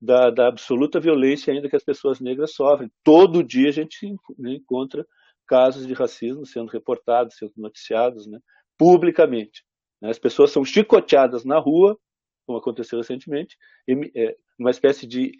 da, 0.02 0.30
da, 0.30 0.48
absoluta 0.48 1.00
violência 1.00 1.54
ainda 1.54 1.70
que 1.70 1.76
as 1.76 1.84
pessoas 1.84 2.20
negras 2.20 2.54
sofrem. 2.54 2.92
Todo 3.04 3.44
dia 3.44 3.70
a 3.70 3.72
gente 3.72 4.16
né, 4.38 4.54
encontra 4.54 5.06
casos 5.48 5.86
de 5.86 5.94
racismo 5.94 6.46
sendo 6.46 6.72
reportados, 6.72 7.36
sendo 7.36 7.54
noticiados 7.58 8.26
né, 8.26 8.40
publicamente. 8.78 9.64
Né. 10.02 10.10
As 10.10 10.18
pessoas 10.18 10.52
são 10.52 10.64
chicoteadas 10.64 11.44
na 11.44 11.60
rua, 11.60 11.98
como 12.46 12.58
aconteceu 12.58 12.98
recentemente, 12.98 13.58
é, 14.16 14.36
uma 14.60 14.72
espécie 14.72 15.08
de 15.08 15.32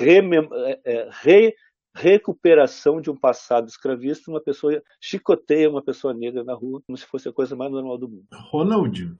é, 0.00 0.80
é, 0.84 1.08
re, 1.22 1.54
recuperação 1.94 3.00
de 3.00 3.10
um 3.10 3.16
passado 3.16 3.68
escravista, 3.68 4.30
uma 4.30 4.40
pessoa 4.40 4.82
chicoteia 5.00 5.70
uma 5.70 5.82
pessoa 5.82 6.14
negra 6.14 6.44
na 6.44 6.54
rua 6.54 6.80
como 6.86 6.96
se 6.96 7.06
fosse 7.06 7.28
a 7.28 7.32
coisa 7.32 7.56
mais 7.56 7.70
normal 7.70 7.98
do 7.98 8.08
mundo. 8.08 8.26
Ronald, 8.50 9.16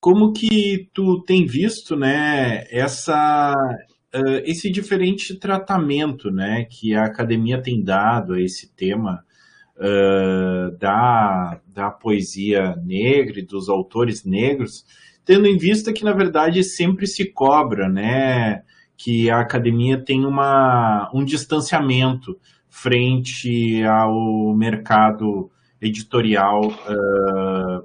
como 0.00 0.32
que 0.32 0.88
tu 0.92 1.22
tem 1.22 1.46
visto, 1.46 1.96
né, 1.96 2.64
essa 2.70 3.54
uh, 4.14 4.42
esse 4.44 4.70
diferente 4.70 5.38
tratamento 5.38 6.30
né, 6.30 6.64
que 6.64 6.94
a 6.94 7.04
academia 7.04 7.60
tem 7.60 7.82
dado 7.82 8.34
a 8.34 8.40
esse 8.40 8.74
tema 8.74 9.24
uh, 9.76 10.76
da, 10.78 11.60
da 11.66 11.90
poesia 11.90 12.76
negra 12.76 13.40
e 13.40 13.46
dos 13.46 13.68
autores 13.68 14.24
negros, 14.24 14.84
tendo 15.28 15.46
em 15.46 15.58
vista 15.58 15.92
que, 15.92 16.04
na 16.04 16.14
verdade, 16.14 16.64
sempre 16.64 17.06
se 17.06 17.30
cobra 17.30 17.86
né, 17.86 18.62
que 18.96 19.30
a 19.30 19.40
academia 19.40 20.02
tem 20.02 20.24
uma, 20.24 21.10
um 21.12 21.22
distanciamento 21.22 22.34
frente 22.66 23.84
ao 23.84 24.56
mercado 24.56 25.50
editorial 25.82 26.68
uh, 26.68 27.84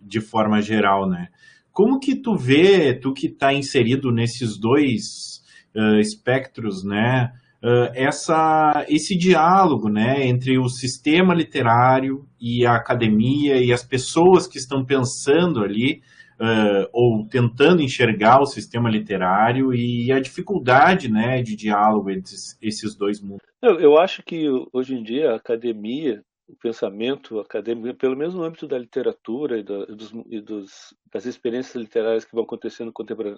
de 0.00 0.20
forma 0.20 0.62
geral, 0.62 1.10
né? 1.10 1.30
Como 1.72 1.98
que 1.98 2.14
tu 2.14 2.36
vê, 2.36 2.94
tu 2.94 3.12
que 3.12 3.26
está 3.26 3.52
inserido 3.52 4.12
nesses 4.12 4.56
dois 4.56 5.42
uh, 5.74 5.98
espectros, 5.98 6.84
né? 6.84 7.32
Uh, 7.60 7.90
essa, 7.92 8.86
esse 8.88 9.18
diálogo 9.18 9.88
né, 9.88 10.28
entre 10.28 10.58
o 10.58 10.68
sistema 10.68 11.34
literário 11.34 12.24
e 12.40 12.64
a 12.64 12.76
academia 12.76 13.56
e 13.56 13.72
as 13.72 13.82
pessoas 13.82 14.46
que 14.46 14.58
estão 14.58 14.84
pensando 14.84 15.64
ali 15.64 16.02
uh, 16.40 16.88
ou 16.92 17.26
tentando 17.26 17.82
enxergar 17.82 18.40
o 18.40 18.46
sistema 18.46 18.90
literário 18.90 19.74
e 19.74 20.10
a 20.12 20.20
dificuldade 20.20 21.10
né, 21.10 21.42
de 21.42 21.56
diálogo 21.56 22.10
entre 22.10 22.34
esses 22.62 22.94
dois 22.94 23.20
mundos. 23.20 23.46
Eu, 23.62 23.80
eu 23.80 23.98
acho 23.98 24.22
que 24.22 24.46
hoje 24.72 24.94
em 24.94 25.02
dia 25.02 25.32
a 25.32 25.36
academia, 25.36 26.22
o 26.48 26.54
pensamento 26.56 27.38
acadêmico, 27.40 27.96
pelo 27.96 28.16
menos 28.16 28.34
no 28.34 28.42
âmbito 28.42 28.66
da 28.66 28.78
literatura 28.78 29.58
e, 29.58 29.62
dos, 29.62 30.12
e 30.28 30.40
dos, 30.40 30.94
das 31.12 31.24
experiências 31.24 31.74
literárias 31.74 32.24
que 32.24 32.34
vão 32.34 32.44
acontecendo 32.44 32.92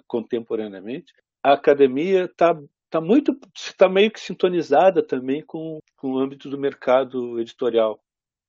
contemporaneamente, 0.07 1.13
a 1.43 1.53
academia 1.53 2.25
está 2.25 2.59
tá 2.89 2.99
muito 2.99 3.37
está 3.55 3.87
meio 3.87 4.11
que 4.11 4.19
sintonizada 4.19 5.01
também 5.01 5.41
com, 5.45 5.79
com 5.95 6.13
o 6.13 6.19
âmbito 6.19 6.49
do 6.49 6.57
mercado 6.57 7.39
editorial, 7.39 7.99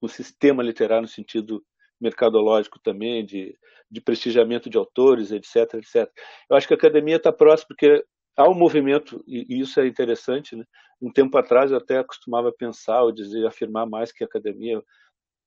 o 0.00 0.08
sistema 0.08 0.62
literário 0.62 1.02
no 1.02 1.08
sentido 1.08 1.62
mercadológico 2.00 2.78
também 2.78 3.24
de, 3.24 3.56
de 3.90 4.00
prestigiamento 4.00 4.68
de 4.70 4.78
autores, 4.78 5.32
etc, 5.32 5.74
etc. 5.74 6.10
Eu 6.50 6.56
acho 6.56 6.66
que 6.66 6.74
a 6.74 6.76
academia 6.76 7.16
está 7.16 7.32
próxima 7.32 7.68
porque 7.68 8.04
há 8.36 8.48
um 8.48 8.54
movimento 8.54 9.22
e, 9.26 9.60
isso 9.60 9.80
é 9.80 9.86
interessante, 9.86 10.54
né? 10.56 10.64
Um 11.00 11.12
tempo 11.12 11.36
atrás 11.38 11.70
eu 11.70 11.78
até 11.78 12.02
costumava 12.02 12.52
pensar 12.52 13.02
ou 13.02 13.12
dizer 13.12 13.46
afirmar 13.46 13.86
mais 13.86 14.12
que 14.12 14.24
a 14.24 14.26
academia 14.26 14.82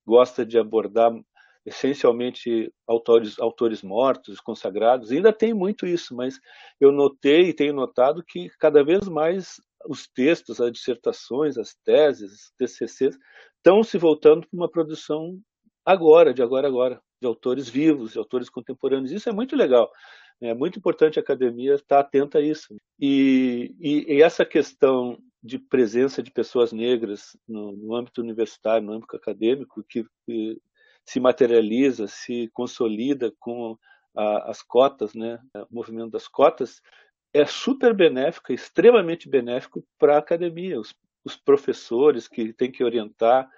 gosta 0.06 0.44
de 0.44 0.58
abordar 0.58 1.12
essencialmente 1.64 2.72
autores, 2.86 3.38
autores 3.38 3.82
mortos, 3.82 4.40
consagrados. 4.40 5.12
Ainda 5.12 5.32
tem 5.32 5.54
muito 5.54 5.86
isso, 5.86 6.14
mas 6.14 6.38
eu 6.80 6.90
notei 6.90 7.48
e 7.48 7.54
tenho 7.54 7.72
notado 7.72 8.22
que 8.26 8.48
cada 8.58 8.82
vez 8.82 9.06
mais 9.08 9.60
os 9.88 10.08
textos, 10.08 10.60
as 10.60 10.72
dissertações, 10.72 11.56
as 11.56 11.74
teses, 11.84 12.32
os 12.32 12.52
TCCs, 12.58 13.16
estão 13.56 13.82
se 13.82 13.96
voltando 13.96 14.46
para 14.48 14.56
uma 14.56 14.70
produção 14.70 15.38
agora, 15.84 16.32
de 16.32 16.42
agora 16.42 16.66
agora, 16.66 17.00
de 17.20 17.26
autores 17.26 17.68
vivos, 17.68 18.12
de 18.12 18.18
autores 18.18 18.48
contemporâneos. 18.48 19.12
Isso 19.12 19.28
é 19.28 19.32
muito 19.32 19.56
legal. 19.56 19.90
É 20.40 20.54
muito 20.54 20.78
importante 20.78 21.18
a 21.18 21.22
academia 21.22 21.74
estar 21.74 22.00
atenta 22.00 22.38
a 22.38 22.42
isso. 22.42 22.74
E, 22.98 23.74
e, 23.78 24.16
e 24.16 24.22
essa 24.22 24.44
questão 24.44 25.18
de 25.42 25.58
presença 25.58 26.22
de 26.22 26.30
pessoas 26.30 26.72
negras 26.72 27.36
no, 27.48 27.72
no 27.72 27.94
âmbito 27.94 28.20
universitário, 28.20 28.86
no 28.86 28.92
âmbito 28.92 29.16
acadêmico, 29.16 29.84
que, 29.88 30.04
que 30.26 30.60
se 31.04 31.20
materializa, 31.20 32.06
se 32.06 32.48
consolida 32.52 33.32
com 33.38 33.76
a, 34.16 34.50
as 34.50 34.62
cotas, 34.62 35.14
né, 35.14 35.38
o 35.70 35.74
movimento 35.74 36.10
das 36.10 36.28
cotas, 36.28 36.80
é 37.34 37.44
super 37.46 37.94
benéfico, 37.94 38.52
extremamente 38.52 39.28
benéfico 39.28 39.84
para 39.98 40.16
a 40.16 40.18
academia. 40.18 40.78
Os, 40.78 40.94
os 41.24 41.36
professores 41.36 42.28
que 42.28 42.52
têm 42.52 42.70
que 42.70 42.84
orientar 42.84 43.48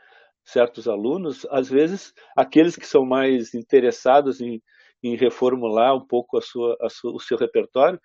certos 0.45 0.89
alunos, 0.89 1.47
às 1.51 1.69
vezes 1.69 2.13
aqueles 2.37 2.77
que 2.77 2.87
são 2.87 3.05
mais 3.05 3.55
interessados 3.55 4.41
em, 4.41 4.63
em 5.03 5.17
reformular 5.17 5.97
um 5.97 6.07
pouco 6.07 6.37
a 6.37 6.43
sua, 6.43 6.77
a 6.81 6.89
sua, 6.89 7.13
o 7.13 7.21
seu 7.21 7.37
repertório, 7.37 8.01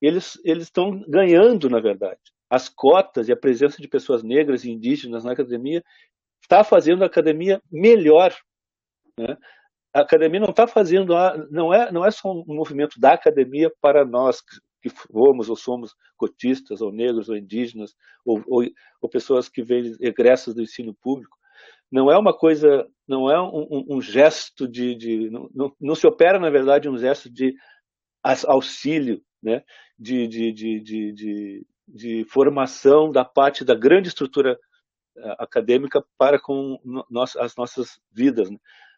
eles 0.00 0.40
eles 0.44 0.64
estão 0.64 1.00
ganhando, 1.08 1.70
na 1.70 1.80
verdade. 1.80 2.20
As 2.50 2.68
cotas 2.68 3.28
e 3.28 3.32
a 3.32 3.36
presença 3.36 3.80
de 3.80 3.88
pessoas 3.88 4.22
negras 4.22 4.64
e 4.64 4.70
indígenas 4.70 5.24
na 5.24 5.32
academia 5.32 5.82
está 6.42 6.64
fazendo 6.64 7.02
a 7.02 7.06
academia 7.06 7.62
melhor 7.70 8.34
né? 9.18 9.36
A 9.94 10.00
academia 10.00 10.40
não 10.40 10.50
está 10.50 10.66
fazendo, 10.66 11.12
não 11.50 11.72
é, 11.72 11.92
não 11.92 12.04
é 12.04 12.10
só 12.10 12.32
um 12.32 12.44
movimento 12.46 12.98
da 12.98 13.12
academia 13.12 13.70
para 13.80 14.04
nós 14.04 14.40
que 14.80 14.88
fomos 14.88 15.48
ou 15.48 15.54
somos 15.54 15.94
cotistas, 16.16 16.80
ou 16.80 16.90
negros, 16.90 17.28
ou 17.28 17.36
indígenas, 17.36 17.94
ou, 18.24 18.42
ou, 18.48 18.64
ou 19.00 19.08
pessoas 19.08 19.48
que 19.48 19.62
vêm 19.62 19.94
egressas 20.00 20.54
do 20.54 20.62
ensino 20.62 20.94
público. 20.94 21.36
Não 21.92 22.10
é 22.10 22.18
uma 22.18 22.32
coisa, 22.32 22.88
não 23.06 23.30
é 23.30 23.38
um, 23.38 23.68
um, 23.70 23.96
um 23.96 24.00
gesto 24.00 24.66
de, 24.66 24.94
de 24.94 25.30
não, 25.30 25.50
não, 25.54 25.76
não, 25.78 25.94
se 25.94 26.06
opera 26.06 26.38
na 26.38 26.48
verdade 26.48 26.88
um 26.88 26.96
gesto 26.96 27.30
de 27.30 27.54
auxílio, 28.46 29.22
né? 29.42 29.62
de, 29.98 30.26
de, 30.26 30.52
de, 30.52 31.66
de, 31.86 32.24
formação 32.24 33.12
da 33.12 33.24
parte 33.24 33.64
da 33.64 33.74
grande 33.74 34.08
estrutura 34.08 34.58
eh, 35.16 35.36
acadêmica 35.38 36.02
para 36.16 36.40
com 36.40 36.78
as 37.38 37.54
nossas 37.56 38.00
vidas. 38.10 38.50
Né? 38.50 38.56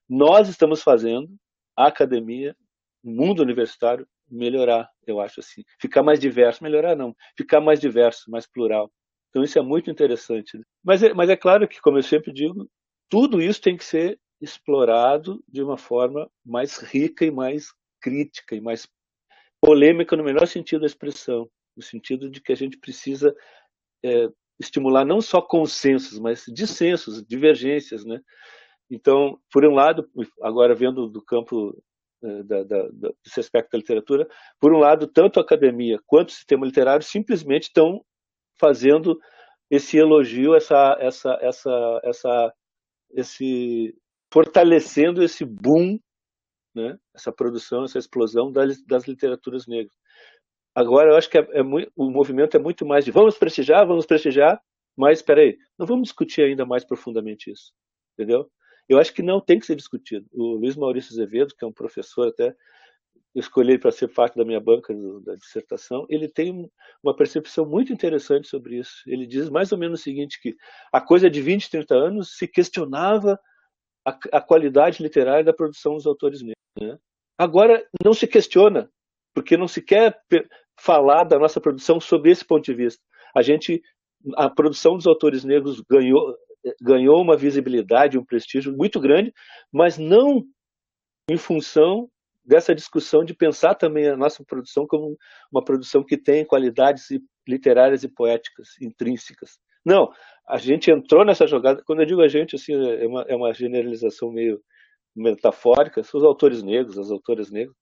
Nós 0.09 0.49
estamos 0.49 0.83
fazendo 0.83 1.29
a 1.77 1.89
academia, 1.89 2.55
o 3.03 3.11
mundo 3.11 3.43
universitário, 3.43 4.07
melhorar, 4.31 4.89
eu 5.07 5.21
acho 5.21 5.41
assim. 5.41 5.63
Ficar 5.81 6.03
mais 6.03 6.21
diverso, 6.21 6.63
melhorar 6.63 6.95
não, 6.95 7.15
ficar 7.37 7.61
mais 7.61 7.81
diverso, 7.81 8.31
mais 8.31 8.47
plural. 8.47 8.91
Então 9.31 9.43
isso 9.43 9.59
é 9.59 9.63
muito 9.63 9.91
interessante. 9.91 10.57
Né? 10.57 10.65
Mas, 10.83 11.03
é, 11.03 11.13
mas 11.13 11.29
é 11.29 11.37
claro 11.37 11.67
que, 11.67 11.81
como 11.81 11.99
eu 11.99 12.03
sempre 12.03 12.33
digo, 12.33 12.69
tudo 13.09 13.41
isso 13.41 13.61
tem 13.61 13.77
que 13.77 13.85
ser 13.85 14.19
explorado 14.41 15.43
de 15.49 15.63
uma 15.63 15.77
forma 15.77 16.31
mais 16.45 16.79
rica 16.79 17.25
e 17.25 17.31
mais 17.31 17.73
crítica 18.01 18.55
e 18.55 18.61
mais 18.61 18.87
polêmica 19.61 20.17
no 20.17 20.25
menor 20.25 20.47
sentido 20.47 20.81
da 20.81 20.87
expressão, 20.87 21.49
no 21.77 21.83
sentido 21.83 22.29
de 22.29 22.41
que 22.41 22.53
a 22.53 22.57
gente 22.57 22.77
precisa 22.79 23.35
é, 24.05 24.29
estimular 24.61 25.05
não 25.05 25.21
só 25.21 25.41
consensos, 25.41 26.19
mas 26.19 26.45
dissensos, 26.49 27.25
divergências, 27.25 28.05
né? 28.05 28.21
Então, 28.91 29.39
por 29.51 29.65
um 29.65 29.75
lado, 29.75 30.09
agora 30.43 30.75
vendo 30.75 31.09
do 31.09 31.23
campo 31.23 31.75
é, 32.23 32.43
da, 32.43 32.63
da, 32.63 32.83
da, 32.93 33.11
desse 33.25 33.41
aspecto 33.41 33.71
da 33.73 33.79
literatura, 33.79 34.29
por 34.61 34.73
um 34.73 34.79
lado, 34.79 35.07
tanto 35.07 35.39
a 35.39 35.43
academia 35.43 35.99
quanto 36.07 36.29
o 36.29 36.33
sistema 36.33 36.67
literário 36.67 37.05
simplesmente 37.05 37.65
estão 37.65 38.05
fazendo 38.59 39.19
esse 39.71 39.97
elogio, 39.97 40.55
essa, 40.55 40.97
essa, 41.01 41.39
essa, 41.41 42.01
essa, 42.05 42.55
esse 43.15 43.95
fortalecendo 44.33 45.23
esse 45.23 45.45
boom, 45.45 45.99
né? 46.75 46.99
essa 47.15 47.33
produção, 47.33 47.85
essa 47.85 47.99
explosão 47.99 48.51
das, 48.51 48.83
das 48.85 49.07
literaturas 49.07 49.67
negras. 49.67 49.97
Agora, 50.75 51.13
eu 51.13 51.17
acho 51.17 51.31
que 51.31 51.39
é, 51.39 51.47
é 51.53 51.63
muito, 51.63 51.91
o 51.95 52.11
movimento 52.11 52.57
é 52.57 52.61
muito 52.61 52.85
mais 52.85 53.05
de 53.05 53.13
vamos 53.13 53.39
prestigiar, 53.39 53.87
vamos 53.87 54.07
prestigiar, 54.07 54.61
mas 54.97 55.19
espera 55.19 55.41
aí, 55.41 55.57
não 55.79 55.87
vamos 55.87 56.09
discutir 56.09 56.43
ainda 56.43 56.67
mais 56.67 56.85
profundamente 56.85 57.51
isso, 57.51 57.73
entendeu? 58.15 58.51
Eu 58.89 58.99
acho 58.99 59.15
que 59.15 59.23
não 59.23 59.41
tem 59.41 59.59
que 59.59 59.67
ser 59.67 59.77
discutido. 59.77 60.27
O 60.33 60.57
Luiz 60.57 60.77
Maurício 60.77 61.13
Azevedo, 61.13 61.55
que 61.57 61.65
é 61.65 61.69
um 61.69 61.73
professor 61.73 62.29
até, 62.29 62.55
escolhi 63.35 63.73
ele 63.73 63.79
para 63.79 63.91
ser 63.91 64.09
parte 64.09 64.37
da 64.37 64.45
minha 64.45 64.61
banca 64.61 64.95
do, 64.95 65.21
da 65.21 65.35
dissertação, 65.35 66.07
ele 66.09 66.29
tem 66.29 66.71
uma 67.03 67.17
percepção 67.17 67.67
muito 67.67 67.93
interessante 67.93 68.49
sobre 68.49 68.79
isso. 68.79 69.03
Ele 69.07 69.27
diz 69.27 69.51
mais 69.51 69.73
ou 69.73 69.79
menos 69.79 70.01
o 70.01 70.03
seguinte, 70.03 70.41
que 70.41 70.55
a 70.93 71.01
coisa 71.01 71.29
de 71.29 71.43
20, 71.43 71.71
30 71.71 71.95
anos 71.95 72.37
se 72.37 72.47
questionava 72.47 73.39
a, 74.07 74.17
a 74.33 74.41
qualidade 74.41 75.03
literária 75.03 75.45
da 75.45 75.53
produção 75.53 75.95
dos 75.95 76.07
autores 76.07 76.41
negros. 76.43 76.55
Né? 76.81 76.99
Agora 77.37 77.85
não 78.05 78.15
se 78.15 78.27
questiona, 78.27 78.89
porque 79.35 79.57
não 79.57 79.67
se 79.67 79.83
quer 79.83 80.17
falar 80.79 81.25
da 81.25 81.39
nossa 81.39 81.61
produção 81.61 82.01
sob 82.01 82.31
esse 82.31 82.45
ponto 82.45 82.65
de 82.65 82.75
vista. 82.75 83.03
A 83.35 83.43
gente, 83.43 83.83
a 84.37 84.49
produção 84.49 84.97
dos 84.97 85.07
autores 85.07 85.43
negros 85.43 85.81
ganhou, 85.91 86.37
ganhou 86.81 87.21
uma 87.21 87.37
visibilidade, 87.37 88.19
um 88.19 88.25
prestígio 88.25 88.73
muito 88.73 89.01
grande, 89.01 89.33
mas 89.73 89.99
não 89.99 90.45
em 91.29 91.37
função 91.37 92.09
dessa 92.45 92.75
discussão 92.75 93.25
de 93.25 93.35
pensar 93.35 93.75
também 93.75 94.09
a 94.09 94.17
nossa 94.17 94.45
produção 94.45 94.87
como 94.87 95.17
uma 95.51 95.65
produção 95.65 96.05
que 96.05 96.17
tem 96.17 96.45
qualidades 96.45 97.07
literárias 97.49 98.03
e 98.03 98.09
poéticas 98.09 98.69
intrínsecas. 98.81 99.59
Não, 99.85 100.11
a 100.49 100.57
gente 100.59 100.91
entrou 100.91 101.25
nessa 101.25 101.47
jogada. 101.47 101.83
Quando 101.85 102.01
eu 102.01 102.07
digo 102.07 102.23
a 102.23 102.29
gente, 102.29 102.57
assim, 102.57 102.73
é 102.75 103.07
uma, 103.07 103.23
é 103.23 103.37
uma 103.37 103.53
generalização 103.53 104.31
meio 104.31 104.61
metafórica, 105.15 106.03
são 106.03 106.19
os 106.19 106.27
autores 106.27 106.63
negros, 106.63 106.99
as 106.99 107.11
autoras 107.11 107.51
negras. 107.51 107.77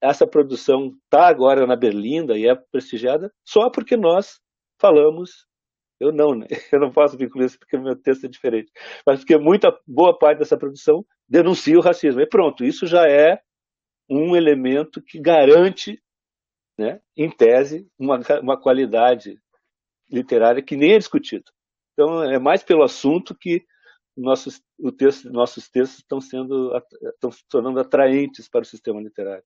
Essa 0.00 0.26
produção 0.26 0.92
está 1.04 1.26
agora 1.26 1.66
na 1.66 1.74
Berlinda 1.74 2.38
e 2.38 2.46
é 2.46 2.54
prestigiada 2.54 3.32
só 3.44 3.70
porque 3.70 3.96
nós 3.96 4.38
falamos. 4.80 5.46
Eu 5.98 6.12
não, 6.12 6.34
né? 6.34 6.46
Eu 6.72 6.78
não 6.78 6.92
posso 6.92 7.16
vincular 7.16 7.46
isso 7.46 7.58
porque 7.58 7.78
meu 7.78 7.96
texto 7.96 8.26
é 8.26 8.28
diferente. 8.28 8.70
Mas 9.06 9.20
porque 9.20 9.38
muita 9.38 9.74
boa 9.86 10.16
parte 10.16 10.38
dessa 10.38 10.56
produção 10.56 11.02
denuncia 11.26 11.78
o 11.78 11.80
racismo. 11.80 12.20
E 12.20 12.26
pronto, 12.26 12.62
isso 12.64 12.86
já 12.86 13.08
é 13.08 13.40
um 14.08 14.36
elemento 14.36 15.02
que 15.02 15.20
garante, 15.20 16.02
né, 16.78 17.00
em 17.16 17.30
tese, 17.30 17.88
uma, 17.98 18.20
uma 18.40 18.60
qualidade 18.60 19.40
literária 20.10 20.62
que 20.62 20.76
nem 20.76 20.94
é 20.94 20.98
discutido. 20.98 21.44
Então, 21.92 22.22
é 22.22 22.38
mais 22.38 22.62
pelo 22.62 22.82
assunto 22.82 23.34
que 23.34 23.64
nossos, 24.16 24.62
o 24.78 24.92
texto, 24.92 25.30
nossos 25.30 25.68
textos 25.68 25.98
estão 25.98 26.20
sendo 26.20 26.76
estão 27.02 27.30
se 27.30 27.42
tornando 27.48 27.80
atraentes 27.80 28.48
para 28.48 28.62
o 28.62 28.66
sistema 28.66 29.00
literário. 29.00 29.44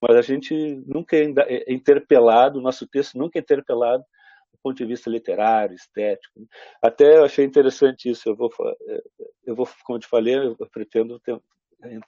Mas 0.00 0.16
a 0.16 0.22
gente 0.22 0.54
nunca 0.86 1.16
é, 1.16 1.32
é 1.48 1.72
interpelado, 1.72 2.58
o 2.58 2.62
nosso 2.62 2.86
texto 2.86 3.16
nunca 3.16 3.38
é 3.38 3.42
interpelado 3.42 4.02
do 4.52 4.58
ponto 4.62 4.76
de 4.76 4.84
vista 4.86 5.08
literário, 5.08 5.74
estético. 5.74 6.46
Até 6.82 7.18
eu 7.18 7.24
achei 7.24 7.44
interessante 7.44 8.10
isso. 8.10 8.28
Eu 8.28 8.36
vou, 8.36 8.50
é, 8.88 9.02
eu 9.44 9.54
vou 9.54 9.68
como 9.84 9.98
te 9.98 10.06
falei, 10.06 10.36
eu 10.36 10.56
pretendo 10.70 11.20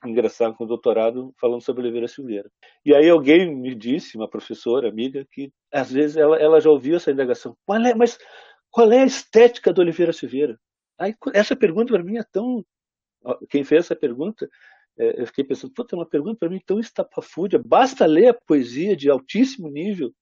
ingressar 0.04 0.52
com 0.54 0.64
o 0.64 0.66
doutorado 0.66 1.34
falando 1.40 1.60
sobre 1.60 1.82
Oliveira 1.82 2.08
Silveira. 2.08 2.50
E 2.84 2.94
aí 2.94 3.08
alguém 3.08 3.54
me 3.54 3.74
disse, 3.74 4.16
uma 4.16 4.28
professora, 4.28 4.88
amiga, 4.88 5.26
que 5.30 5.52
às 5.72 5.90
vezes 5.90 6.16
ela, 6.16 6.36
ela 6.36 6.60
já 6.60 6.70
ouviu 6.70 6.96
essa 6.96 7.10
indagação. 7.10 7.56
Qual 7.66 7.80
é, 7.80 7.94
mas 7.94 8.18
qual 8.70 8.90
é 8.92 9.02
a 9.02 9.06
estética 9.06 9.72
do 9.72 9.80
Oliveira 9.80 10.12
Silveira? 10.12 10.58
Aí, 10.98 11.14
essa 11.32 11.56
pergunta 11.56 11.92
para 11.92 12.02
mim 12.02 12.18
é 12.18 12.24
tão. 12.30 12.64
Quem 13.48 13.64
fez 13.64 13.86
essa 13.86 13.96
pergunta, 13.96 14.48
é, 14.98 15.22
eu 15.22 15.26
fiquei 15.26 15.44
pensando, 15.44 15.72
puta, 15.72 15.94
é 15.94 15.98
uma 15.98 16.08
pergunta 16.08 16.38
para 16.38 16.48
mim 16.48 16.60
tão 16.64 16.78
estapafúrdia. 16.78 17.58
Basta 17.58 18.06
ler 18.06 18.28
a 18.28 18.34
poesia 18.34 18.96
de 18.96 19.10
altíssimo 19.10 19.68
nível 19.70 20.12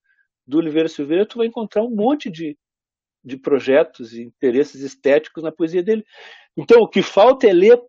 do 0.46 0.58
Oliveira 0.58 0.88
Silveira, 0.88 1.26
tu 1.26 1.38
vai 1.38 1.46
encontrar 1.46 1.82
um 1.82 1.94
monte 1.94 2.30
de, 2.30 2.56
de 3.24 3.36
projetos 3.36 4.12
e 4.12 4.22
interesses 4.22 4.80
estéticos 4.82 5.42
na 5.42 5.52
poesia 5.52 5.82
dele. 5.82 6.04
Então, 6.56 6.80
o 6.80 6.88
que 6.88 7.02
falta 7.02 7.46
é 7.46 7.52
ler, 7.52 7.80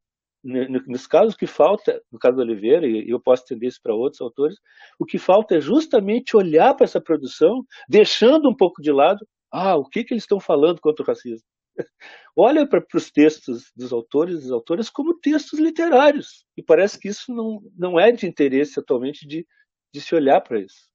nos 0.43 1.07
casos 1.07 1.35
que 1.35 1.47
falta, 1.47 2.01
no 2.11 2.19
caso 2.19 2.35
do 2.35 2.41
Oliveira, 2.41 2.85
e 2.85 3.09
eu 3.09 3.19
posso 3.19 3.43
estender 3.43 3.69
isso 3.69 3.79
para 3.81 3.95
outros 3.95 4.21
autores, 4.21 4.57
o 4.99 5.05
que 5.05 5.17
falta 5.17 5.55
é 5.55 5.61
justamente 5.61 6.35
olhar 6.35 6.73
para 6.73 6.83
essa 6.83 6.99
produção, 6.99 7.63
deixando 7.87 8.49
um 8.49 8.55
pouco 8.55 8.81
de 8.81 8.91
lado, 8.91 9.25
ah, 9.51 9.77
o 9.77 9.85
que, 9.85 10.03
que 10.03 10.13
eles 10.13 10.23
estão 10.23 10.39
falando 10.39 10.81
contra 10.81 11.03
o 11.03 11.07
racismo? 11.07 11.47
olha 12.37 12.67
para 12.67 12.83
os 12.93 13.11
textos 13.11 13.71
dos 13.75 13.91
autores 13.93 14.39
e 14.39 14.41
das 14.41 14.51
autoras 14.51 14.89
como 14.89 15.17
textos 15.19 15.59
literários. 15.59 16.45
E 16.57 16.63
parece 16.63 16.99
que 16.99 17.07
isso 17.07 17.33
não, 17.33 17.61
não 17.77 17.99
é 17.99 18.11
de 18.11 18.27
interesse 18.27 18.79
atualmente 18.79 19.27
de, 19.27 19.45
de 19.93 20.01
se 20.01 20.13
olhar 20.13 20.41
para 20.41 20.59
isso. 20.59 20.91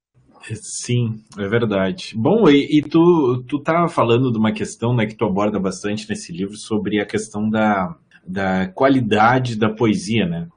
Sim, 0.55 1.25
é 1.37 1.49
verdade. 1.49 2.15
Bom, 2.17 2.49
e, 2.49 2.79
e, 2.79 2.83
tu, 2.83 3.43
tu 3.49 3.61
tá 3.61 3.89
falando 3.89 4.31
de 4.31 4.39
uma 4.39 4.53
questão 4.53 4.95
né, 4.95 5.05
que 5.05 5.17
tu 5.17 5.25
aborda 5.25 5.59
bastante 5.59 6.09
nesse 6.09 6.33
livro 6.33 6.57
sobre 6.57 7.01
a 7.01 7.07
questão 7.07 7.49
da, 7.51 7.97
da 8.27 8.69
qualidade 8.69 9.57
da 9.57 9.69
poesia, 9.69 10.27
né? 10.27 10.49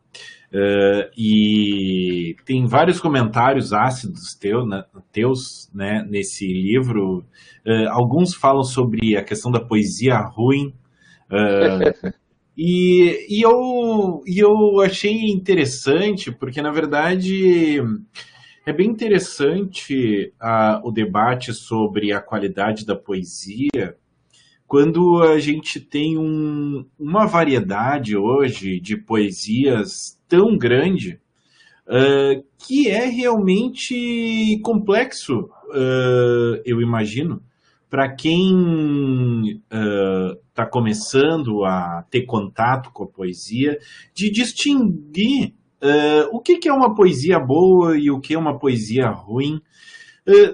Uh, 0.53 1.07
e 1.17 2.35
tem 2.45 2.65
vários 2.65 2.99
comentários 2.99 3.71
ácidos 3.71 4.35
teu, 4.35 4.65
né, 4.65 4.83
teus 5.09 5.71
né, 5.73 6.05
nesse 6.09 6.45
livro. 6.45 7.25
Uh, 7.65 7.89
alguns 7.89 8.35
falam 8.35 8.63
sobre 8.63 9.15
a 9.15 9.23
questão 9.23 9.49
da 9.49 9.61
poesia 9.61 10.17
ruim. 10.17 10.73
Uh, 11.31 12.11
e, 12.57 13.27
e, 13.29 13.41
eu, 13.41 14.21
e 14.27 14.39
eu 14.39 14.81
achei 14.81 15.31
interessante, 15.31 16.33
porque 16.33 16.61
na 16.61 16.71
verdade 16.71 17.81
é 18.65 18.73
bem 18.73 18.89
interessante 18.89 20.33
o 20.83 20.91
debate 20.91 21.53
sobre 21.53 22.11
a 22.11 22.19
qualidade 22.19 22.85
da 22.85 22.95
poesia 22.95 23.95
quando 24.71 25.21
a 25.21 25.37
gente 25.37 25.81
tem 25.81 26.17
um, 26.17 26.85
uma 26.97 27.25
variedade 27.25 28.15
hoje 28.15 28.79
de 28.79 28.95
poesias 28.95 30.17
tão 30.29 30.57
grande 30.57 31.19
uh, 31.85 32.41
que 32.57 32.87
é 32.87 33.05
realmente 33.05 34.61
complexo, 34.63 35.39
uh, 35.41 36.61
eu 36.63 36.79
imagino, 36.79 37.43
para 37.89 38.15
quem 38.15 39.61
está 39.69 40.63
uh, 40.63 40.71
começando 40.71 41.65
a 41.65 42.05
ter 42.09 42.21
contato 42.21 42.91
com 42.93 43.03
a 43.03 43.07
poesia, 43.07 43.77
de 44.15 44.31
distinguir 44.31 45.53
o 46.31 46.39
que, 46.39 46.59
que, 46.59 46.69
é 46.69 46.73
uma 46.73 46.95
poesia 46.95 47.37
boa 47.39 47.97
e 47.97 48.09
o 48.09 48.21
que 48.21 48.35
é 48.35 48.39
uma 48.39 48.57
poesia 48.57 49.09
ruim. 49.09 49.59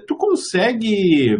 tu 0.08 0.16
consegue 0.16 1.38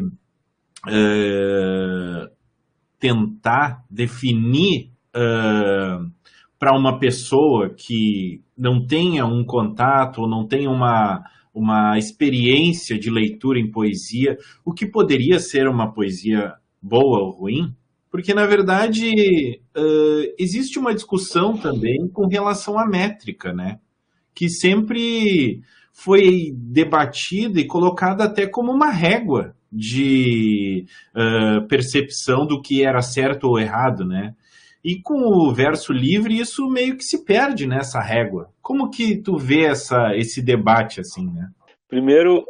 tentar 2.99 3.85
definir 3.91 4.91
uh, 5.15 6.11
para 6.59 6.77
uma 6.77 6.99
pessoa 6.99 7.71
que 7.71 8.43
não 8.57 8.85
tenha 8.85 9.25
um 9.25 9.45
contato 9.45 10.23
ou 10.23 10.29
não 10.29 10.47
tenha 10.47 10.69
uma, 10.69 11.23
uma 11.55 11.97
experiência 11.97 12.99
de 12.99 13.11
leitura 13.11 13.59
em 13.59 13.71
poesia, 13.71 14.37
o 14.65 14.73
que 14.73 14.87
poderia 14.87 15.39
ser 15.39 15.69
uma 15.69 15.93
poesia 15.93 16.55
boa 16.83 17.21
ou 17.21 17.31
ruim? 17.31 17.75
Porque, 18.11 18.35
na 18.35 18.47
verdade, 18.47 19.61
uh, 19.77 20.35
existe 20.39 20.79
uma 20.79 20.95
discussão 20.95 21.57
também 21.57 22.09
com 22.09 22.27
relação 22.27 22.79
à 22.79 22.87
métrica, 22.87 23.53
né? 23.53 23.79
Que 24.35 24.49
sempre 24.49 25.63
foi 25.93 26.53
debatida 26.55 27.61
e 27.61 27.67
colocada 27.67 28.25
até 28.25 28.47
como 28.47 28.73
uma 28.73 28.91
régua 28.91 29.55
de 29.71 30.87
uh, 31.15 31.67
percepção 31.69 32.47
do 32.47 32.61
que 32.61 32.85
era 32.85 33.03
certo 33.03 33.45
ou 33.45 33.59
errado, 33.59 34.05
né? 34.05 34.35
E 34.85 35.01
com 35.03 35.21
o 35.21 35.53
verso 35.53 35.93
livre, 35.93 36.39
isso 36.39 36.69
meio 36.69 36.97
que 36.97 37.05
se 37.05 37.25
perde 37.25 37.67
nessa 37.67 38.01
régua. 38.01 38.51
Como 38.63 38.91
que 38.91 39.21
tu 39.21 39.37
vê 39.37 39.67
essa, 39.67 40.17
esse 40.17 40.41
debate 40.41 41.01
assim, 41.01 41.27
né? 41.31 41.51
Primeiro, 41.89 42.45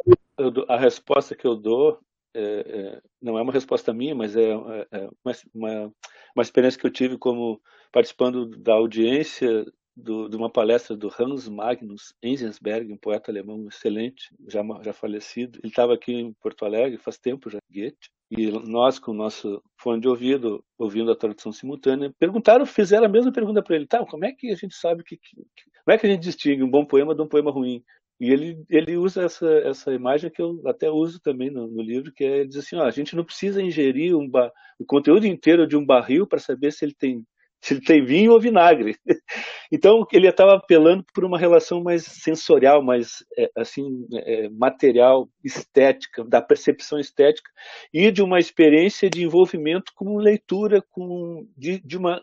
a 0.67 0.77
resposta 0.77 1.35
que 1.35 1.45
eu 1.45 1.55
dou 1.55 1.99
é, 2.33 2.41
é, 2.41 3.01
não 3.21 3.37
é 3.37 3.41
uma 3.41 3.51
resposta 3.51 3.93
minha, 3.93 4.13
mas 4.13 4.35
é, 4.35 4.51
é, 4.51 4.87
é 4.91 5.09
uma, 5.53 5.91
uma, 6.35 6.43
experiência 6.43 6.79
que 6.79 6.85
eu 6.85 6.91
tive 6.91 7.17
como 7.17 7.59
participando 7.91 8.45
da 8.57 8.73
audiência 8.73 9.65
do, 9.99 10.29
de 10.29 10.35
uma 10.35 10.49
palestra 10.49 10.95
do 10.95 11.11
Hans 11.19 11.47
Magnus 11.47 12.13
Enzensberg, 12.23 12.91
um 12.91 12.97
poeta 12.97 13.31
alemão 13.31 13.67
excelente, 13.67 14.29
já, 14.47 14.61
já 14.83 14.93
falecido. 14.93 15.59
Ele 15.59 15.69
estava 15.69 15.93
aqui 15.93 16.13
em 16.13 16.33
Porto 16.33 16.65
Alegre 16.65 16.97
faz 16.97 17.17
tempo 17.17 17.49
já, 17.49 17.59
Goethe, 17.71 18.09
e 18.31 18.51
nós, 18.51 18.99
com 18.99 19.11
o 19.11 19.15
nosso 19.15 19.61
fone 19.77 20.01
de 20.01 20.07
ouvido, 20.07 20.63
ouvindo 20.77 21.11
a 21.11 21.15
tradução 21.15 21.51
simultânea, 21.51 22.13
perguntaram, 22.19 22.65
fizeram 22.65 23.05
a 23.05 23.09
mesma 23.09 23.31
pergunta 23.31 23.61
para 23.61 23.75
ele, 23.75 23.87
tá, 23.87 24.05
como 24.05 24.25
é 24.25 24.31
que 24.31 24.51
a 24.51 24.55
gente 24.55 24.75
sabe 24.75 25.03
que, 25.03 25.17
que, 25.17 25.35
como 25.35 25.95
é 25.95 25.97
que 25.97 26.05
a 26.05 26.09
gente 26.09 26.21
distingue 26.21 26.63
um 26.63 26.69
bom 26.69 26.85
poema 26.85 27.15
de 27.15 27.21
um 27.21 27.27
poema 27.27 27.51
ruim? 27.51 27.83
E 28.19 28.31
ele, 28.31 28.63
ele 28.69 28.97
usa 28.97 29.23
essa, 29.23 29.49
essa 29.59 29.93
imagem 29.93 30.29
que 30.29 30.41
eu 30.41 30.61
até 30.65 30.91
uso 30.91 31.21
também 31.21 31.49
no, 31.49 31.67
no 31.67 31.81
livro, 31.81 32.11
que 32.11 32.23
é, 32.23 32.43
diz 32.43 32.57
assim, 32.57 32.75
ó, 32.75 32.83
a 32.83 32.91
gente 32.91 33.15
não 33.15 33.23
precisa 33.23 33.61
ingerir 33.61 34.15
um 34.15 34.29
o 34.77 34.85
conteúdo 34.85 35.25
inteiro 35.25 35.65
de 35.65 35.77
um 35.77 35.85
barril 35.85 36.27
para 36.27 36.37
saber 36.37 36.71
se 36.71 36.83
ele 36.83 36.93
tem 36.93 37.25
se 37.61 37.73
ele 37.73 37.81
tem 37.81 38.03
vinho 38.03 38.31
ou 38.31 38.39
vinagre. 38.39 38.97
Então 39.71 40.03
ele 40.11 40.27
estava 40.27 40.55
apelando 40.55 41.05
por 41.13 41.23
uma 41.23 41.37
relação 41.37 41.83
mais 41.83 42.03
sensorial, 42.03 42.81
mais 42.81 43.23
é, 43.37 43.51
assim 43.55 44.07
é, 44.11 44.49
material, 44.49 45.29
estética, 45.43 46.23
da 46.23 46.41
percepção 46.41 46.99
estética 46.99 47.51
e 47.93 48.09
de 48.09 48.23
uma 48.23 48.39
experiência 48.39 49.07
de 49.07 49.23
envolvimento 49.23 49.91
com 49.93 50.17
leitura, 50.17 50.83
com 50.89 51.47
de, 51.55 51.79
de 51.85 51.97
uma 51.99 52.19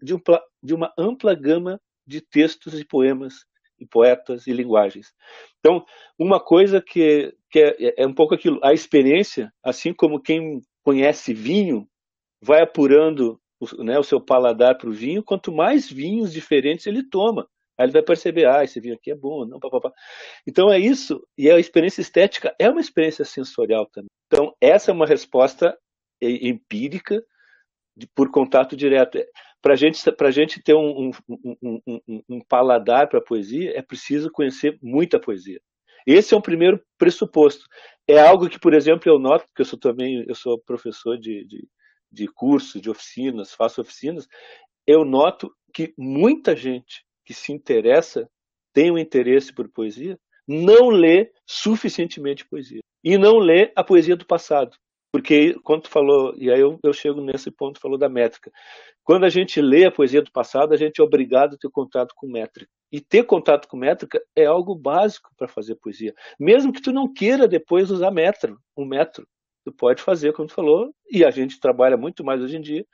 de, 0.00 0.14
um, 0.14 0.20
de 0.62 0.72
uma 0.72 0.92
ampla 0.96 1.34
gama 1.34 1.80
de 2.06 2.20
textos 2.20 2.78
e 2.78 2.84
poemas 2.84 3.44
e 3.80 3.86
poetas 3.86 4.46
e 4.46 4.52
linguagens. 4.52 5.12
Então, 5.58 5.84
uma 6.18 6.38
coisa 6.38 6.80
que, 6.80 7.34
que 7.50 7.60
é, 7.60 8.02
é 8.02 8.06
um 8.06 8.14
pouco 8.14 8.34
aquilo, 8.34 8.60
a 8.62 8.72
experiência, 8.72 9.52
assim 9.64 9.92
como 9.92 10.20
quem 10.20 10.60
conhece 10.82 11.34
vinho, 11.34 11.88
vai 12.40 12.62
apurando 12.62 13.40
o, 13.60 13.82
né, 13.82 13.98
o 13.98 14.04
seu 14.04 14.20
paladar 14.20 14.76
para 14.76 14.88
o 14.88 14.92
vinho, 14.92 15.22
quanto 15.22 15.52
mais 15.52 15.90
vinhos 15.90 16.32
diferentes 16.32 16.86
ele 16.86 17.02
toma. 17.02 17.48
Aí 17.78 17.86
ele 17.86 17.92
vai 17.92 18.02
perceber, 18.02 18.46
ah, 18.46 18.64
esse 18.64 18.80
vinho 18.80 18.94
aqui 18.94 19.10
é 19.10 19.14
bom, 19.14 19.44
não, 19.46 19.60
papapá. 19.60 19.92
Então 20.46 20.70
é 20.70 20.78
isso, 20.78 21.24
e 21.36 21.50
a 21.50 21.58
experiência 21.58 22.00
estética 22.00 22.54
é 22.58 22.68
uma 22.68 22.80
experiência 22.80 23.24
sensorial 23.24 23.86
também. 23.86 24.10
Então 24.26 24.52
essa 24.60 24.90
é 24.90 24.94
uma 24.94 25.06
resposta 25.06 25.76
empírica 26.20 27.22
de, 27.96 28.06
por 28.08 28.30
contato 28.30 28.76
direto. 28.76 29.18
Para 29.62 29.76
gente, 29.76 30.00
a 30.08 30.30
gente 30.30 30.62
ter 30.62 30.74
um, 30.74 31.10
um, 31.28 31.80
um, 31.86 32.22
um 32.28 32.40
paladar 32.40 33.08
para 33.08 33.18
a 33.18 33.24
poesia, 33.24 33.76
é 33.76 33.82
preciso 33.82 34.30
conhecer 34.30 34.78
muita 34.82 35.20
poesia. 35.20 35.60
Esse 36.06 36.32
é 36.32 36.36
um 36.36 36.40
primeiro 36.42 36.80
pressuposto. 36.96 37.64
É 38.08 38.18
algo 38.18 38.48
que, 38.48 38.58
por 38.58 38.72
exemplo, 38.72 39.10
eu 39.10 39.18
noto, 39.18 39.46
porque 39.48 39.62
eu 39.62 39.66
sou 39.66 39.78
também 39.78 40.24
eu 40.26 40.34
sou 40.34 40.58
professor 40.58 41.18
de, 41.18 41.44
de, 41.44 41.68
de 42.10 42.26
curso, 42.26 42.80
de 42.80 42.90
oficinas, 42.90 43.52
faço 43.52 43.80
oficinas, 43.80 44.26
eu 44.86 45.04
noto 45.04 45.54
que 45.72 45.94
muita 45.98 46.56
gente 46.56 47.04
que 47.24 47.34
se 47.34 47.52
interessa, 47.52 48.28
tem 48.72 48.90
um 48.90 48.98
interesse 48.98 49.52
por 49.52 49.68
poesia, 49.68 50.18
não 50.46 50.88
lê 50.88 51.30
suficientemente 51.46 52.48
poesia. 52.48 52.80
E 53.04 53.18
não 53.18 53.38
lê 53.38 53.70
a 53.76 53.84
poesia 53.84 54.16
do 54.16 54.26
passado. 54.26 54.76
Porque 55.12 55.54
quando 55.62 55.82
tu 55.82 55.90
falou, 55.90 56.34
e 56.36 56.50
aí 56.50 56.60
eu, 56.60 56.78
eu 56.82 56.92
chego 56.92 57.20
nesse 57.20 57.50
ponto, 57.50 57.80
falou 57.80 57.98
da 57.98 58.08
métrica. 58.08 58.50
Quando 59.04 59.24
a 59.24 59.28
gente 59.28 59.60
lê 59.60 59.86
a 59.86 59.90
poesia 59.90 60.20
do 60.20 60.30
passado, 60.30 60.74
a 60.74 60.76
gente 60.76 61.00
é 61.00 61.04
obrigado 61.04 61.54
a 61.54 61.58
ter 61.58 61.70
contato 61.70 62.14
com 62.14 62.26
métrica. 62.26 62.70
E 62.92 63.00
ter 63.00 63.24
contato 63.24 63.68
com 63.68 63.76
métrica 63.76 64.22
é 64.36 64.44
algo 64.44 64.74
básico 64.74 65.30
para 65.36 65.48
fazer 65.48 65.76
poesia. 65.76 66.14
Mesmo 66.38 66.72
que 66.72 66.82
tu 66.82 66.92
não 66.92 67.10
queira 67.12 67.48
depois 67.48 67.90
usar 67.90 68.10
metro, 68.10 68.58
um 68.76 68.84
metro. 68.84 69.26
Tu 69.68 69.72
pode 69.72 70.02
fazer, 70.02 70.32
como 70.32 70.48
tu 70.48 70.54
falou, 70.54 70.94
e 71.10 71.22
a 71.22 71.30
gente 71.30 71.60
trabalha 71.60 71.96
muito 71.96 72.24
mais 72.24 72.40
hoje 72.40 72.56
em 72.56 72.60
dia 72.60 72.86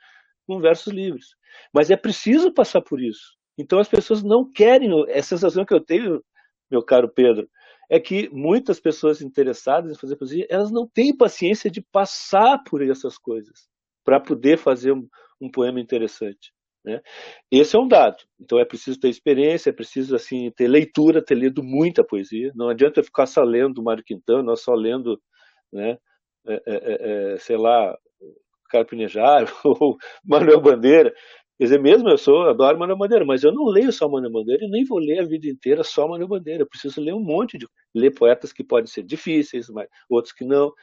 com 0.45 0.59
versos 0.59 0.91
livres. 0.91 1.27
Mas 1.73 1.89
é 1.89 1.95
preciso 1.95 2.53
passar 2.53 2.81
por 2.81 3.01
isso. 3.01 3.37
Então 3.57 3.79
as 3.79 3.87
pessoas 3.87 4.21
não 4.21 4.49
querem. 4.51 4.89
A 5.09 5.23
sensação 5.23 5.63
que 5.63 5.73
eu 5.73 5.79
tenho, 5.79 6.21
meu 6.69 6.83
caro 6.83 7.09
Pedro, 7.09 7.47
é 7.89 7.97
que 7.97 8.29
muitas 8.29 8.77
pessoas 8.77 9.21
interessadas 9.21 9.89
em 9.89 9.97
fazer 9.97 10.17
poesia, 10.17 10.45
elas 10.49 10.69
não 10.69 10.85
têm 10.85 11.15
paciência 11.15 11.71
de 11.71 11.81
passar 11.81 12.61
por 12.69 12.81
essas 12.81 13.17
coisas 13.17 13.69
para 14.03 14.19
poder 14.19 14.57
fazer 14.57 14.91
um, 14.91 15.07
um 15.39 15.49
poema 15.49 15.79
interessante. 15.79 16.51
Né? 16.83 16.99
Esse 17.49 17.77
é 17.77 17.79
um 17.79 17.87
dado. 17.87 18.17
Então 18.37 18.59
é 18.59 18.65
preciso 18.65 18.99
ter 18.99 19.07
experiência, 19.07 19.69
é 19.69 19.73
preciso 19.73 20.13
assim 20.13 20.51
ter 20.51 20.67
leitura, 20.67 21.23
ter 21.23 21.35
lido 21.35 21.63
muita 21.63 22.03
poesia. 22.03 22.51
Não 22.53 22.67
adianta 22.67 23.01
ficar 23.01 23.27
só 23.27 23.43
lendo 23.43 23.81
Mário 23.81 24.03
Quintana, 24.03 24.55
só 24.57 24.73
lendo 24.73 25.17
né, 25.71 25.97
é, 26.47 26.53
é, 26.53 26.61
é, 26.65 27.33
é, 27.33 27.37
sei 27.37 27.57
lá, 27.57 27.97
Carpinejar 28.69 29.45
ou 29.63 29.97
Manuel 30.23 30.61
Bandeira. 30.61 31.13
Quer 31.57 31.65
dizer, 31.65 31.81
mesmo 31.81 32.09
eu 32.09 32.17
sou, 32.17 32.43
adoro 32.49 32.77
Manuel 32.77 32.97
Bandeira, 32.97 33.25
mas 33.25 33.43
eu 33.43 33.53
não 33.53 33.65
leio 33.65 33.91
só 33.91 34.09
Manuel 34.09 34.31
Bandeira 34.31 34.65
e 34.65 34.69
nem 34.69 34.83
vou 34.83 34.99
ler 34.99 35.19
a 35.19 35.25
vida 35.25 35.47
inteira 35.47 35.83
só 35.83 36.07
Manuel 36.07 36.27
Bandeira. 36.27 36.63
Eu 36.63 36.67
preciso 36.67 36.99
ler 37.01 37.13
um 37.13 37.23
monte 37.23 37.57
de. 37.57 37.67
ler 37.93 38.11
poetas 38.13 38.51
que 38.51 38.63
podem 38.63 38.87
ser 38.87 39.03
difíceis, 39.03 39.69
mas 39.69 39.87
outros 40.09 40.33
que 40.33 40.43
não. 40.43 40.73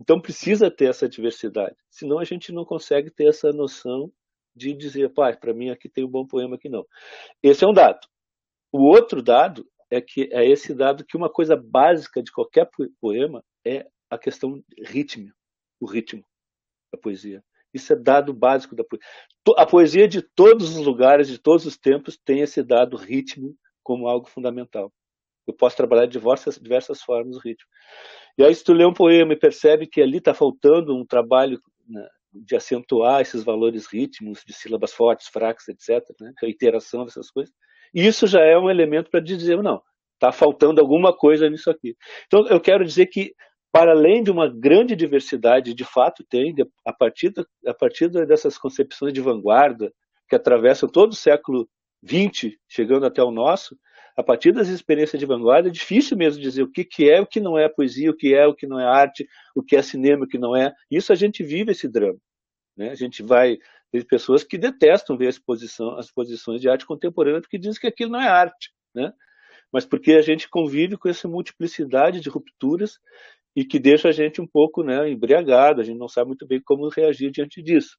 Então 0.00 0.20
precisa 0.20 0.70
ter 0.70 0.86
essa 0.86 1.08
diversidade. 1.08 1.74
Senão 1.90 2.18
a 2.18 2.24
gente 2.24 2.52
não 2.52 2.64
consegue 2.64 3.10
ter 3.10 3.28
essa 3.28 3.50
noção 3.50 4.12
de 4.54 4.74
dizer, 4.74 5.12
pai, 5.14 5.36
para 5.36 5.54
mim 5.54 5.70
aqui 5.70 5.88
tem 5.88 6.04
um 6.04 6.10
bom 6.10 6.26
poema, 6.26 6.56
aqui 6.56 6.68
não. 6.68 6.84
Esse 7.42 7.64
é 7.64 7.68
um 7.68 7.72
dado. 7.72 8.00
O 8.72 8.84
outro 8.86 9.22
dado 9.22 9.66
é 9.90 10.00
que 10.00 10.28
é 10.32 10.46
esse 10.46 10.74
dado 10.74 11.04
que 11.04 11.16
uma 11.16 11.30
coisa 11.30 11.56
básica 11.56 12.22
de 12.22 12.30
qualquer 12.30 12.68
poema 13.00 13.42
é 13.64 13.86
a 14.10 14.18
questão 14.18 14.62
ritmo, 14.86 15.32
o 15.80 15.86
ritmo 15.86 16.24
da 16.92 16.98
poesia. 16.98 17.42
Isso 17.72 17.92
é 17.92 17.96
dado 17.96 18.32
básico 18.32 18.74
da 18.74 18.84
poesia. 18.84 19.06
A 19.56 19.66
poesia 19.66 20.08
de 20.08 20.22
todos 20.22 20.76
os 20.76 20.84
lugares, 20.84 21.28
de 21.28 21.38
todos 21.38 21.66
os 21.66 21.76
tempos, 21.76 22.16
tem 22.16 22.40
esse 22.40 22.62
dado 22.62 22.96
ritmo 22.96 23.56
como 23.82 24.08
algo 24.08 24.28
fundamental. 24.28 24.92
Eu 25.46 25.54
posso 25.54 25.76
trabalhar 25.76 26.06
de 26.06 26.12
diversas, 26.12 26.58
diversas 26.58 27.02
formas 27.02 27.36
o 27.36 27.40
ritmo. 27.40 27.68
E 28.36 28.44
aí, 28.44 28.54
se 28.54 28.62
tu 28.62 28.72
lê 28.72 28.84
um 28.84 28.92
poema 28.92 29.32
e 29.32 29.38
percebe 29.38 29.86
que 29.86 30.00
ali 30.00 30.18
está 30.18 30.34
faltando 30.34 30.94
um 30.94 31.06
trabalho 31.06 31.58
né, 31.88 32.06
de 32.32 32.54
acentuar 32.54 33.20
esses 33.20 33.42
valores 33.42 33.86
rítmicos, 33.86 34.44
de 34.46 34.52
sílabas 34.52 34.92
fortes, 34.92 35.28
fracas, 35.28 35.66
etc., 35.68 36.04
né, 36.20 36.32
a 36.42 36.46
iteração 36.46 37.04
dessas 37.04 37.30
coisas, 37.30 37.52
isso 37.94 38.26
já 38.26 38.40
é 38.40 38.58
um 38.58 38.70
elemento 38.70 39.10
para 39.10 39.20
dizer, 39.20 39.60
não, 39.62 39.80
está 40.14 40.30
faltando 40.30 40.80
alguma 40.80 41.16
coisa 41.16 41.48
nisso 41.48 41.70
aqui. 41.70 41.96
Então, 42.26 42.46
eu 42.48 42.60
quero 42.60 42.84
dizer 42.84 43.06
que 43.06 43.34
para 43.70 43.92
além 43.92 44.22
de 44.22 44.30
uma 44.30 44.48
grande 44.48 44.96
diversidade, 44.96 45.74
de 45.74 45.84
fato 45.84 46.24
tem, 46.24 46.54
a 46.84 46.92
partir, 46.92 47.32
a 47.66 47.74
partir 47.74 48.08
dessas 48.08 48.56
concepções 48.56 49.12
de 49.12 49.20
vanguarda 49.20 49.92
que 50.28 50.36
atravessam 50.36 50.88
todo 50.88 51.12
o 51.12 51.16
século 51.16 51.68
XX, 52.06 52.56
chegando 52.66 53.06
até 53.06 53.22
o 53.22 53.30
nosso, 53.30 53.76
a 54.16 54.22
partir 54.22 54.50
das 54.50 54.66
experiências 54.66 55.20
de 55.20 55.26
vanguarda, 55.26 55.68
é 55.68 55.72
difícil 55.72 56.16
mesmo 56.16 56.42
dizer 56.42 56.62
o 56.62 56.70
que, 56.70 56.84
que 56.84 57.08
é, 57.08 57.20
o 57.20 57.26
que 57.26 57.38
não 57.38 57.56
é 57.56 57.68
poesia, 57.68 58.10
o 58.10 58.16
que 58.16 58.34
é, 58.34 58.46
o 58.46 58.54
que 58.54 58.66
não 58.66 58.80
é 58.80 58.84
arte, 58.84 59.28
o 59.54 59.62
que 59.62 59.76
é 59.76 59.82
cinema, 59.82 60.24
o 60.24 60.28
que 60.28 60.38
não 60.38 60.56
é. 60.56 60.74
Isso 60.90 61.12
a 61.12 61.16
gente 61.16 61.44
vive 61.44 61.70
esse 61.70 61.86
drama. 61.88 62.18
Né? 62.76 62.90
A 62.90 62.96
gente 62.96 63.22
vai 63.22 63.58
ter 63.92 64.04
pessoas 64.06 64.42
que 64.42 64.58
detestam 64.58 65.16
ver 65.16 65.26
a 65.26 65.30
exposição, 65.30 65.96
as 65.96 66.06
exposições 66.06 66.60
de 66.60 66.68
arte 66.68 66.84
contemporânea 66.84 67.40
porque 67.40 67.58
dizem 67.58 67.80
que 67.80 67.86
aquilo 67.86 68.10
não 68.10 68.20
é 68.20 68.26
arte. 68.26 68.72
Né? 68.92 69.12
Mas 69.72 69.86
porque 69.86 70.14
a 70.14 70.22
gente 70.22 70.48
convive 70.48 70.96
com 70.96 71.08
essa 71.08 71.28
multiplicidade 71.28 72.20
de 72.20 72.28
rupturas 72.28 72.98
e 73.58 73.64
que 73.64 73.80
deixa 73.80 74.10
a 74.10 74.12
gente 74.12 74.40
um 74.40 74.46
pouco 74.46 74.84
né, 74.84 75.10
embriagado, 75.10 75.80
a 75.80 75.84
gente 75.84 75.98
não 75.98 76.06
sabe 76.06 76.28
muito 76.28 76.46
bem 76.46 76.60
como 76.64 76.88
reagir 76.88 77.32
diante 77.32 77.60
disso. 77.60 77.98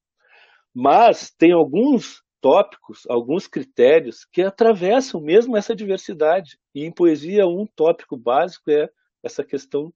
Mas 0.73 1.31
tem 1.37 1.51
alguns 1.51 2.21
tópicos, 2.41 3.01
alguns 3.09 3.45
critérios 3.45 4.19
que 4.31 4.41
atravessam 4.41 5.19
mesmo 5.19 5.57
essa 5.57 5.75
diversidade. 5.75 6.57
E 6.73 6.85
em 6.85 6.93
poesia, 6.93 7.45
um 7.45 7.65
tópico 7.75 8.15
básico 8.15 8.71
é 8.71 8.87
essa 9.21 9.43
questão 9.43 9.91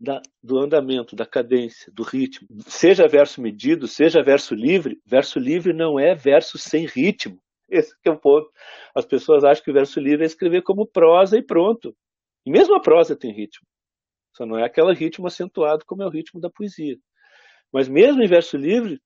da, 0.00 0.20
do 0.42 0.58
andamento, 0.58 1.14
da 1.14 1.24
cadência, 1.24 1.92
do 1.94 2.02
ritmo. 2.02 2.48
Seja 2.66 3.06
verso 3.06 3.40
medido, 3.40 3.86
seja 3.86 4.24
verso 4.24 4.56
livre, 4.56 4.98
verso 5.06 5.38
livre 5.38 5.72
não 5.72 6.00
é 6.00 6.16
verso 6.16 6.58
sem 6.58 6.84
ritmo. 6.84 7.38
Esse 7.70 7.94
é 8.04 8.10
o 8.10 8.18
ponto. 8.18 8.50
As 8.92 9.06
pessoas 9.06 9.44
acham 9.44 9.62
que 9.62 9.70
o 9.70 9.74
verso 9.74 10.00
livre 10.00 10.24
é 10.24 10.26
escrever 10.26 10.62
como 10.62 10.84
prosa 10.84 11.38
e 11.38 11.46
pronto. 11.46 11.94
E 12.44 12.50
mesmo 12.50 12.74
a 12.74 12.80
prosa 12.80 13.14
tem 13.14 13.32
ritmo. 13.32 13.64
Só 14.36 14.44
não 14.44 14.58
é 14.58 14.64
aquele 14.64 14.92
ritmo 14.92 15.26
acentuado 15.26 15.84
como 15.86 16.02
é 16.02 16.06
o 16.06 16.10
ritmo 16.10 16.38
da 16.38 16.50
poesia. 16.50 16.98
Mas 17.72 17.88
mesmo 17.88 18.22
em 18.22 18.26
verso 18.26 18.56
livre, 18.56 19.00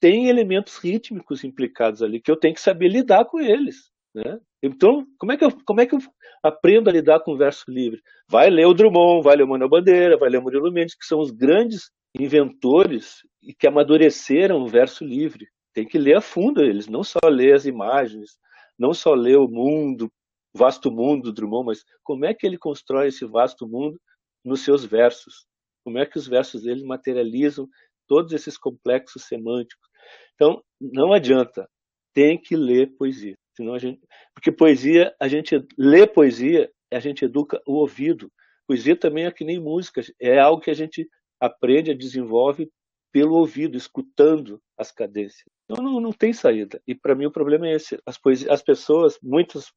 tem 0.00 0.28
elementos 0.28 0.76
rítmicos 0.78 1.44
implicados 1.44 2.02
ali 2.02 2.20
que 2.20 2.30
eu 2.30 2.36
tenho 2.36 2.54
que 2.54 2.60
saber 2.60 2.88
lidar 2.88 3.24
com 3.24 3.40
eles. 3.40 3.90
Né? 4.12 4.38
Então, 4.60 5.06
como 5.16 5.30
é, 5.30 5.36
que 5.36 5.44
eu, 5.44 5.50
como 5.64 5.80
é 5.80 5.86
que 5.86 5.94
eu 5.94 6.00
aprendo 6.42 6.90
a 6.90 6.92
lidar 6.92 7.20
com 7.20 7.32
o 7.32 7.36
verso 7.36 7.64
livre? 7.68 8.02
Vai 8.28 8.50
ler 8.50 8.66
o 8.66 8.74
Drummond, 8.74 9.22
vai 9.22 9.36
ler 9.36 9.44
o 9.44 9.48
Manuel 9.48 9.70
Bandeira, 9.70 10.18
vai 10.18 10.28
ler 10.28 10.38
o 10.38 10.42
Murilo 10.42 10.72
Mendes, 10.72 10.96
que 10.96 11.06
são 11.06 11.20
os 11.20 11.30
grandes 11.30 11.90
inventores 12.18 13.20
e 13.42 13.54
que 13.54 13.68
amadureceram 13.68 14.60
o 14.60 14.66
verso 14.66 15.04
livre. 15.04 15.46
Tem 15.72 15.86
que 15.86 15.98
ler 15.98 16.16
a 16.16 16.20
fundo 16.20 16.62
eles, 16.62 16.88
não 16.88 17.04
só 17.04 17.18
ler 17.24 17.54
as 17.54 17.64
imagens, 17.64 18.32
não 18.76 18.92
só 18.92 19.14
ler 19.14 19.36
o 19.36 19.48
mundo, 19.48 20.10
vasto 20.52 20.90
mundo 20.90 21.24
do 21.24 21.32
Drummond, 21.32 21.66
mas 21.66 21.84
como 22.02 22.24
é 22.24 22.34
que 22.34 22.46
ele 22.46 22.58
constrói 22.58 23.08
esse 23.08 23.24
vasto 23.24 23.68
mundo 23.68 24.00
nos 24.44 24.64
seus 24.64 24.84
versos. 24.84 25.46
Como 25.84 25.98
é 25.98 26.06
que 26.06 26.18
os 26.18 26.26
versos 26.26 26.62
dele 26.62 26.84
materializam 26.84 27.68
todos 28.06 28.32
esses 28.32 28.56
complexos 28.56 29.24
semânticos. 29.24 29.88
Então, 30.34 30.62
não 30.80 31.12
adianta. 31.12 31.68
tem 32.12 32.40
que 32.40 32.54
ler 32.54 32.94
poesia. 32.96 33.36
Senão 33.56 33.74
a 33.74 33.78
gente, 33.78 34.00
porque 34.32 34.52
poesia, 34.52 35.12
a 35.20 35.26
gente 35.26 35.60
lê 35.76 36.06
poesia, 36.06 36.70
a 36.92 37.00
gente 37.00 37.24
educa 37.24 37.60
o 37.66 37.74
ouvido. 37.74 38.30
Poesia 38.68 38.96
também 38.96 39.26
é 39.26 39.32
que 39.32 39.44
nem 39.44 39.58
música, 39.58 40.00
é 40.20 40.38
algo 40.38 40.62
que 40.62 40.70
a 40.70 40.74
gente 40.74 41.08
aprende, 41.40 41.92
desenvolve 41.92 42.70
pelo 43.12 43.34
ouvido, 43.34 43.76
escutando 43.76 44.60
as 44.78 44.92
cadências. 44.92 45.44
Então 45.64 45.84
não, 45.84 46.00
não 46.00 46.12
tem 46.12 46.32
saída. 46.32 46.80
E 46.86 46.94
para 46.94 47.16
mim 47.16 47.26
o 47.26 47.32
problema 47.32 47.66
é 47.66 47.74
esse. 47.74 47.98
As, 48.06 48.16
as 48.48 48.62
pessoas, 48.62 49.18
muitos 49.20 49.72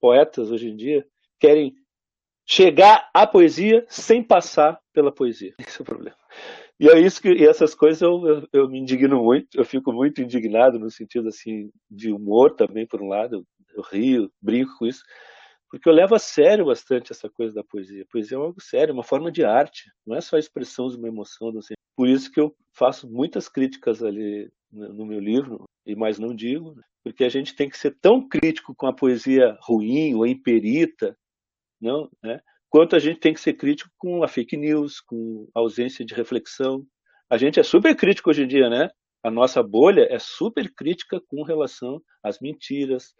poetas 0.00 0.50
hoje 0.50 0.68
em 0.68 0.76
dia, 0.76 1.06
querem 1.38 1.74
chegar 2.46 3.08
à 3.12 3.26
poesia 3.26 3.84
sem 3.88 4.22
passar 4.22 4.78
pela 4.92 5.12
poesia. 5.12 5.54
Esse 5.60 5.80
é 5.80 5.82
o 5.82 5.84
problema. 5.84 6.16
E 6.78 6.88
é 6.88 6.98
isso 6.98 7.22
que 7.22 7.28
e 7.28 7.46
essas 7.46 7.74
coisas 7.74 8.02
eu, 8.02 8.26
eu, 8.26 8.48
eu, 8.52 8.68
me 8.68 8.80
indigno 8.80 9.22
muito, 9.22 9.48
eu 9.54 9.64
fico 9.64 9.92
muito 9.92 10.20
indignado 10.20 10.78
no 10.78 10.90
sentido 10.90 11.28
assim 11.28 11.70
de 11.88 12.12
humor 12.12 12.54
também 12.56 12.86
por 12.86 13.00
um 13.00 13.08
lado, 13.08 13.36
eu, 13.36 13.44
eu 13.76 13.82
rio, 13.82 14.30
brinco 14.42 14.76
com 14.78 14.86
isso, 14.86 15.02
porque 15.70 15.88
eu 15.88 15.92
levo 15.92 16.14
a 16.14 16.18
sério 16.18 16.66
bastante 16.66 17.12
essa 17.12 17.30
coisa 17.30 17.54
da 17.54 17.64
poesia. 17.64 18.02
A 18.02 18.12
poesia 18.12 18.36
é 18.36 18.40
algo 18.40 18.60
sério, 18.60 18.92
uma 18.92 19.04
forma 19.04 19.30
de 19.30 19.44
arte, 19.44 19.84
não 20.04 20.16
é 20.16 20.20
só 20.20 20.36
a 20.36 20.40
expressão 20.40 20.88
de 20.88 20.96
uma 20.96 21.08
emoção, 21.08 21.52
sei. 21.62 21.76
Por 21.96 22.08
isso 22.08 22.30
que 22.30 22.40
eu 22.40 22.54
faço 22.72 23.08
muitas 23.08 23.48
críticas 23.48 24.02
ali 24.02 24.50
no 24.72 25.06
meu 25.06 25.20
livro, 25.20 25.64
e 25.86 25.94
mais 25.94 26.18
não 26.18 26.34
digo, 26.34 26.74
né? 26.74 26.82
porque 27.04 27.22
a 27.22 27.28
gente 27.28 27.54
tem 27.54 27.68
que 27.68 27.76
ser 27.76 27.96
tão 28.00 28.26
crítico 28.26 28.74
com 28.74 28.86
a 28.86 28.92
poesia 28.92 29.56
ruim 29.60 30.14
ou 30.14 30.26
imperita, 30.26 31.16
não, 31.84 32.10
né? 32.22 32.40
quanto 32.74 32.96
a 32.96 32.98
gente 32.98 33.20
tem 33.20 33.32
que 33.32 33.40
ser 33.40 33.52
crítico 33.52 33.88
com 33.96 34.24
a 34.24 34.28
fake 34.28 34.56
news, 34.56 35.00
com 35.00 35.48
a 35.54 35.60
ausência 35.60 36.04
de 36.04 36.12
reflexão. 36.12 36.84
A 37.30 37.36
gente 37.36 37.60
é 37.60 37.62
super 37.62 37.94
crítico 37.94 38.30
hoje 38.30 38.42
em 38.42 38.48
dia, 38.48 38.68
né? 38.68 38.90
A 39.22 39.30
nossa 39.30 39.62
bolha 39.62 40.06
é 40.10 40.18
super 40.18 40.68
crítica 40.74 41.20
com 41.28 41.44
relação 41.44 42.02
às 42.20 42.40
mentiras, 42.40 43.14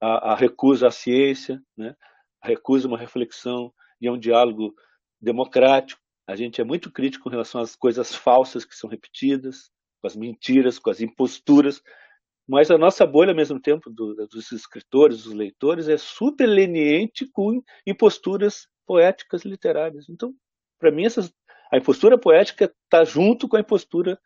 a, 0.00 0.32
a 0.32 0.34
recusa 0.36 0.86
à 0.86 0.90
ciência, 0.92 1.60
né? 1.76 1.96
a 2.40 2.46
recusa 2.46 2.86
uma 2.86 2.96
reflexão 2.96 3.72
e 4.00 4.06
a 4.06 4.12
um 4.12 4.18
diálogo 4.18 4.72
democrático. 5.20 6.00
A 6.26 6.36
gente 6.36 6.60
é 6.60 6.64
muito 6.64 6.90
crítico 6.92 7.24
com 7.24 7.30
relação 7.30 7.60
às 7.60 7.74
coisas 7.74 8.14
falsas 8.14 8.64
que 8.64 8.76
são 8.76 8.88
repetidas, 8.88 9.70
com 10.00 10.06
as 10.06 10.14
mentiras, 10.14 10.78
com 10.78 10.90
as 10.90 11.00
imposturas. 11.00 11.82
Mas 12.46 12.70
a 12.70 12.76
nossa 12.76 13.06
bolha, 13.06 13.30
ao 13.30 13.36
mesmo 13.36 13.58
tempo, 13.58 13.90
do, 13.90 14.14
dos 14.26 14.52
escritores, 14.52 15.24
dos 15.24 15.32
leitores, 15.32 15.88
é 15.88 15.96
super 15.96 16.46
leniente 16.46 17.26
com 17.32 17.62
imposturas 17.86 18.68
poéticas 18.86 19.44
literárias. 19.44 20.08
Então, 20.08 20.34
para 20.78 20.90
mim, 20.90 21.04
essas, 21.04 21.32
a 21.72 21.78
impostura 21.78 22.18
poética 22.18 22.72
está 22.84 23.04
junto 23.04 23.48
com 23.48 23.56
a 23.56 23.60
impostura 23.60 24.18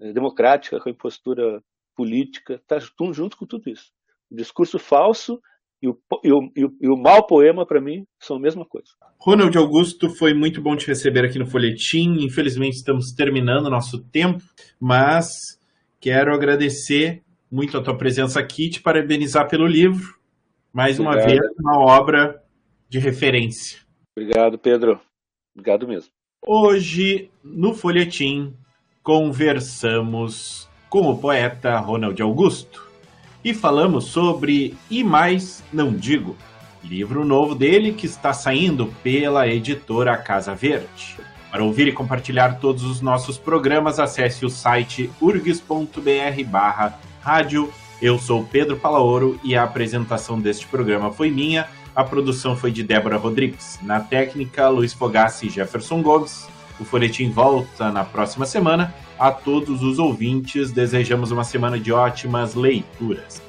eh, 0.00 0.12
democrática, 0.12 0.80
com 0.80 0.88
a 0.88 0.92
impostura 0.92 1.62
política, 1.94 2.54
está 2.54 2.78
junto 2.78 3.36
com 3.36 3.44
tudo 3.44 3.68
isso. 3.68 3.92
O 4.30 4.36
discurso 4.36 4.78
falso 4.78 5.40
e 5.82 5.88
o, 5.88 5.98
e 6.24 6.32
o, 6.32 6.52
e 6.80 6.88
o, 6.88 6.96
mau 6.96 7.26
poema, 7.26 7.66
para 7.66 7.80
mim, 7.80 8.06
são 8.18 8.36
a 8.36 8.40
mesma 8.40 8.64
coisa. 8.64 8.88
Ronald 9.18 9.56
Augusto, 9.58 10.08
foi 10.08 10.32
muito 10.32 10.62
bom 10.62 10.76
te 10.76 10.86
receber 10.86 11.24
aqui 11.24 11.38
no 11.38 11.46
Folhetim. 11.46 12.18
Infelizmente, 12.20 12.76
estamos 12.76 13.12
terminando 13.12 13.66
o 13.66 13.70
nosso 13.70 14.02
tempo, 14.04 14.42
mas 14.80 15.58
quero 16.00 16.32
agradecer 16.32 17.22
muito 17.52 17.76
a 17.76 17.82
tua 17.82 17.94
presença 17.94 18.40
aqui, 18.40 18.70
te 18.70 18.80
parabenizar 18.80 19.46
pelo 19.46 19.66
livro. 19.66 20.16
Mais 20.72 20.98
Obrigado. 20.98 21.22
uma 21.22 21.26
vez, 21.28 21.40
uma 21.60 21.78
obra 21.78 22.42
de 22.88 22.98
referência. 22.98 23.80
Obrigado, 24.16 24.58
Pedro. 24.58 24.98
Obrigado 25.54 25.86
mesmo. 25.86 26.10
Hoje, 26.46 27.30
no 27.44 27.74
Folhetim, 27.74 28.54
conversamos 29.02 30.66
com 30.88 31.10
o 31.10 31.18
poeta 31.18 31.78
Ronald 31.78 32.20
Augusto 32.22 32.88
e 33.44 33.52
falamos 33.52 34.04
sobre 34.04 34.74
E 34.90 35.04
Mais 35.04 35.62
Não 35.70 35.92
Digo, 35.92 36.36
livro 36.82 37.24
novo 37.24 37.54
dele 37.54 37.92
que 37.92 38.06
está 38.06 38.32
saindo 38.32 38.86
pela 39.02 39.46
editora 39.46 40.16
Casa 40.16 40.54
Verde. 40.54 41.16
Para 41.50 41.62
ouvir 41.62 41.86
e 41.86 41.92
compartilhar 41.92 42.58
todos 42.58 42.82
os 42.82 43.02
nossos 43.02 43.36
programas, 43.36 43.98
acesse 43.98 44.46
o 44.46 44.48
site 44.48 45.10
urgs.br 45.20 46.44
barra 46.46 46.98
rádio. 47.22 47.72
Eu 48.00 48.18
sou 48.18 48.44
Pedro 48.44 48.76
Palaoro 48.76 49.38
e 49.44 49.54
a 49.54 49.62
apresentação 49.62 50.40
deste 50.40 50.66
programa 50.66 51.12
foi 51.12 51.30
minha. 51.30 51.68
A 51.94 52.02
produção 52.02 52.56
foi 52.56 52.72
de 52.72 52.82
Débora 52.82 53.16
Rodrigues. 53.16 53.78
Na 53.82 54.00
técnica, 54.00 54.68
Luiz 54.68 54.92
Fogassi 54.92 55.46
e 55.46 55.50
Jefferson 55.50 56.02
Gomes. 56.02 56.48
O 56.80 56.84
Folhetim 56.84 57.30
volta 57.30 57.92
na 57.92 58.04
próxima 58.04 58.44
semana. 58.44 58.92
A 59.18 59.30
todos 59.30 59.82
os 59.82 60.00
ouvintes, 60.00 60.72
desejamos 60.72 61.30
uma 61.30 61.44
semana 61.44 61.78
de 61.78 61.92
ótimas 61.92 62.54
leituras. 62.54 63.40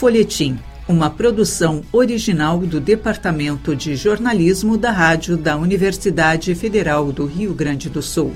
Folhetim, 0.00 0.58
uma 0.88 1.10
produção 1.10 1.82
original 1.92 2.58
do 2.60 2.80
Departamento 2.80 3.76
de 3.76 3.94
Jornalismo 3.96 4.78
da 4.78 4.90
Rádio 4.90 5.36
da 5.36 5.58
Universidade 5.58 6.54
Federal 6.54 7.12
do 7.12 7.26
Rio 7.26 7.52
Grande 7.52 7.90
do 7.90 8.00
Sul. 8.00 8.32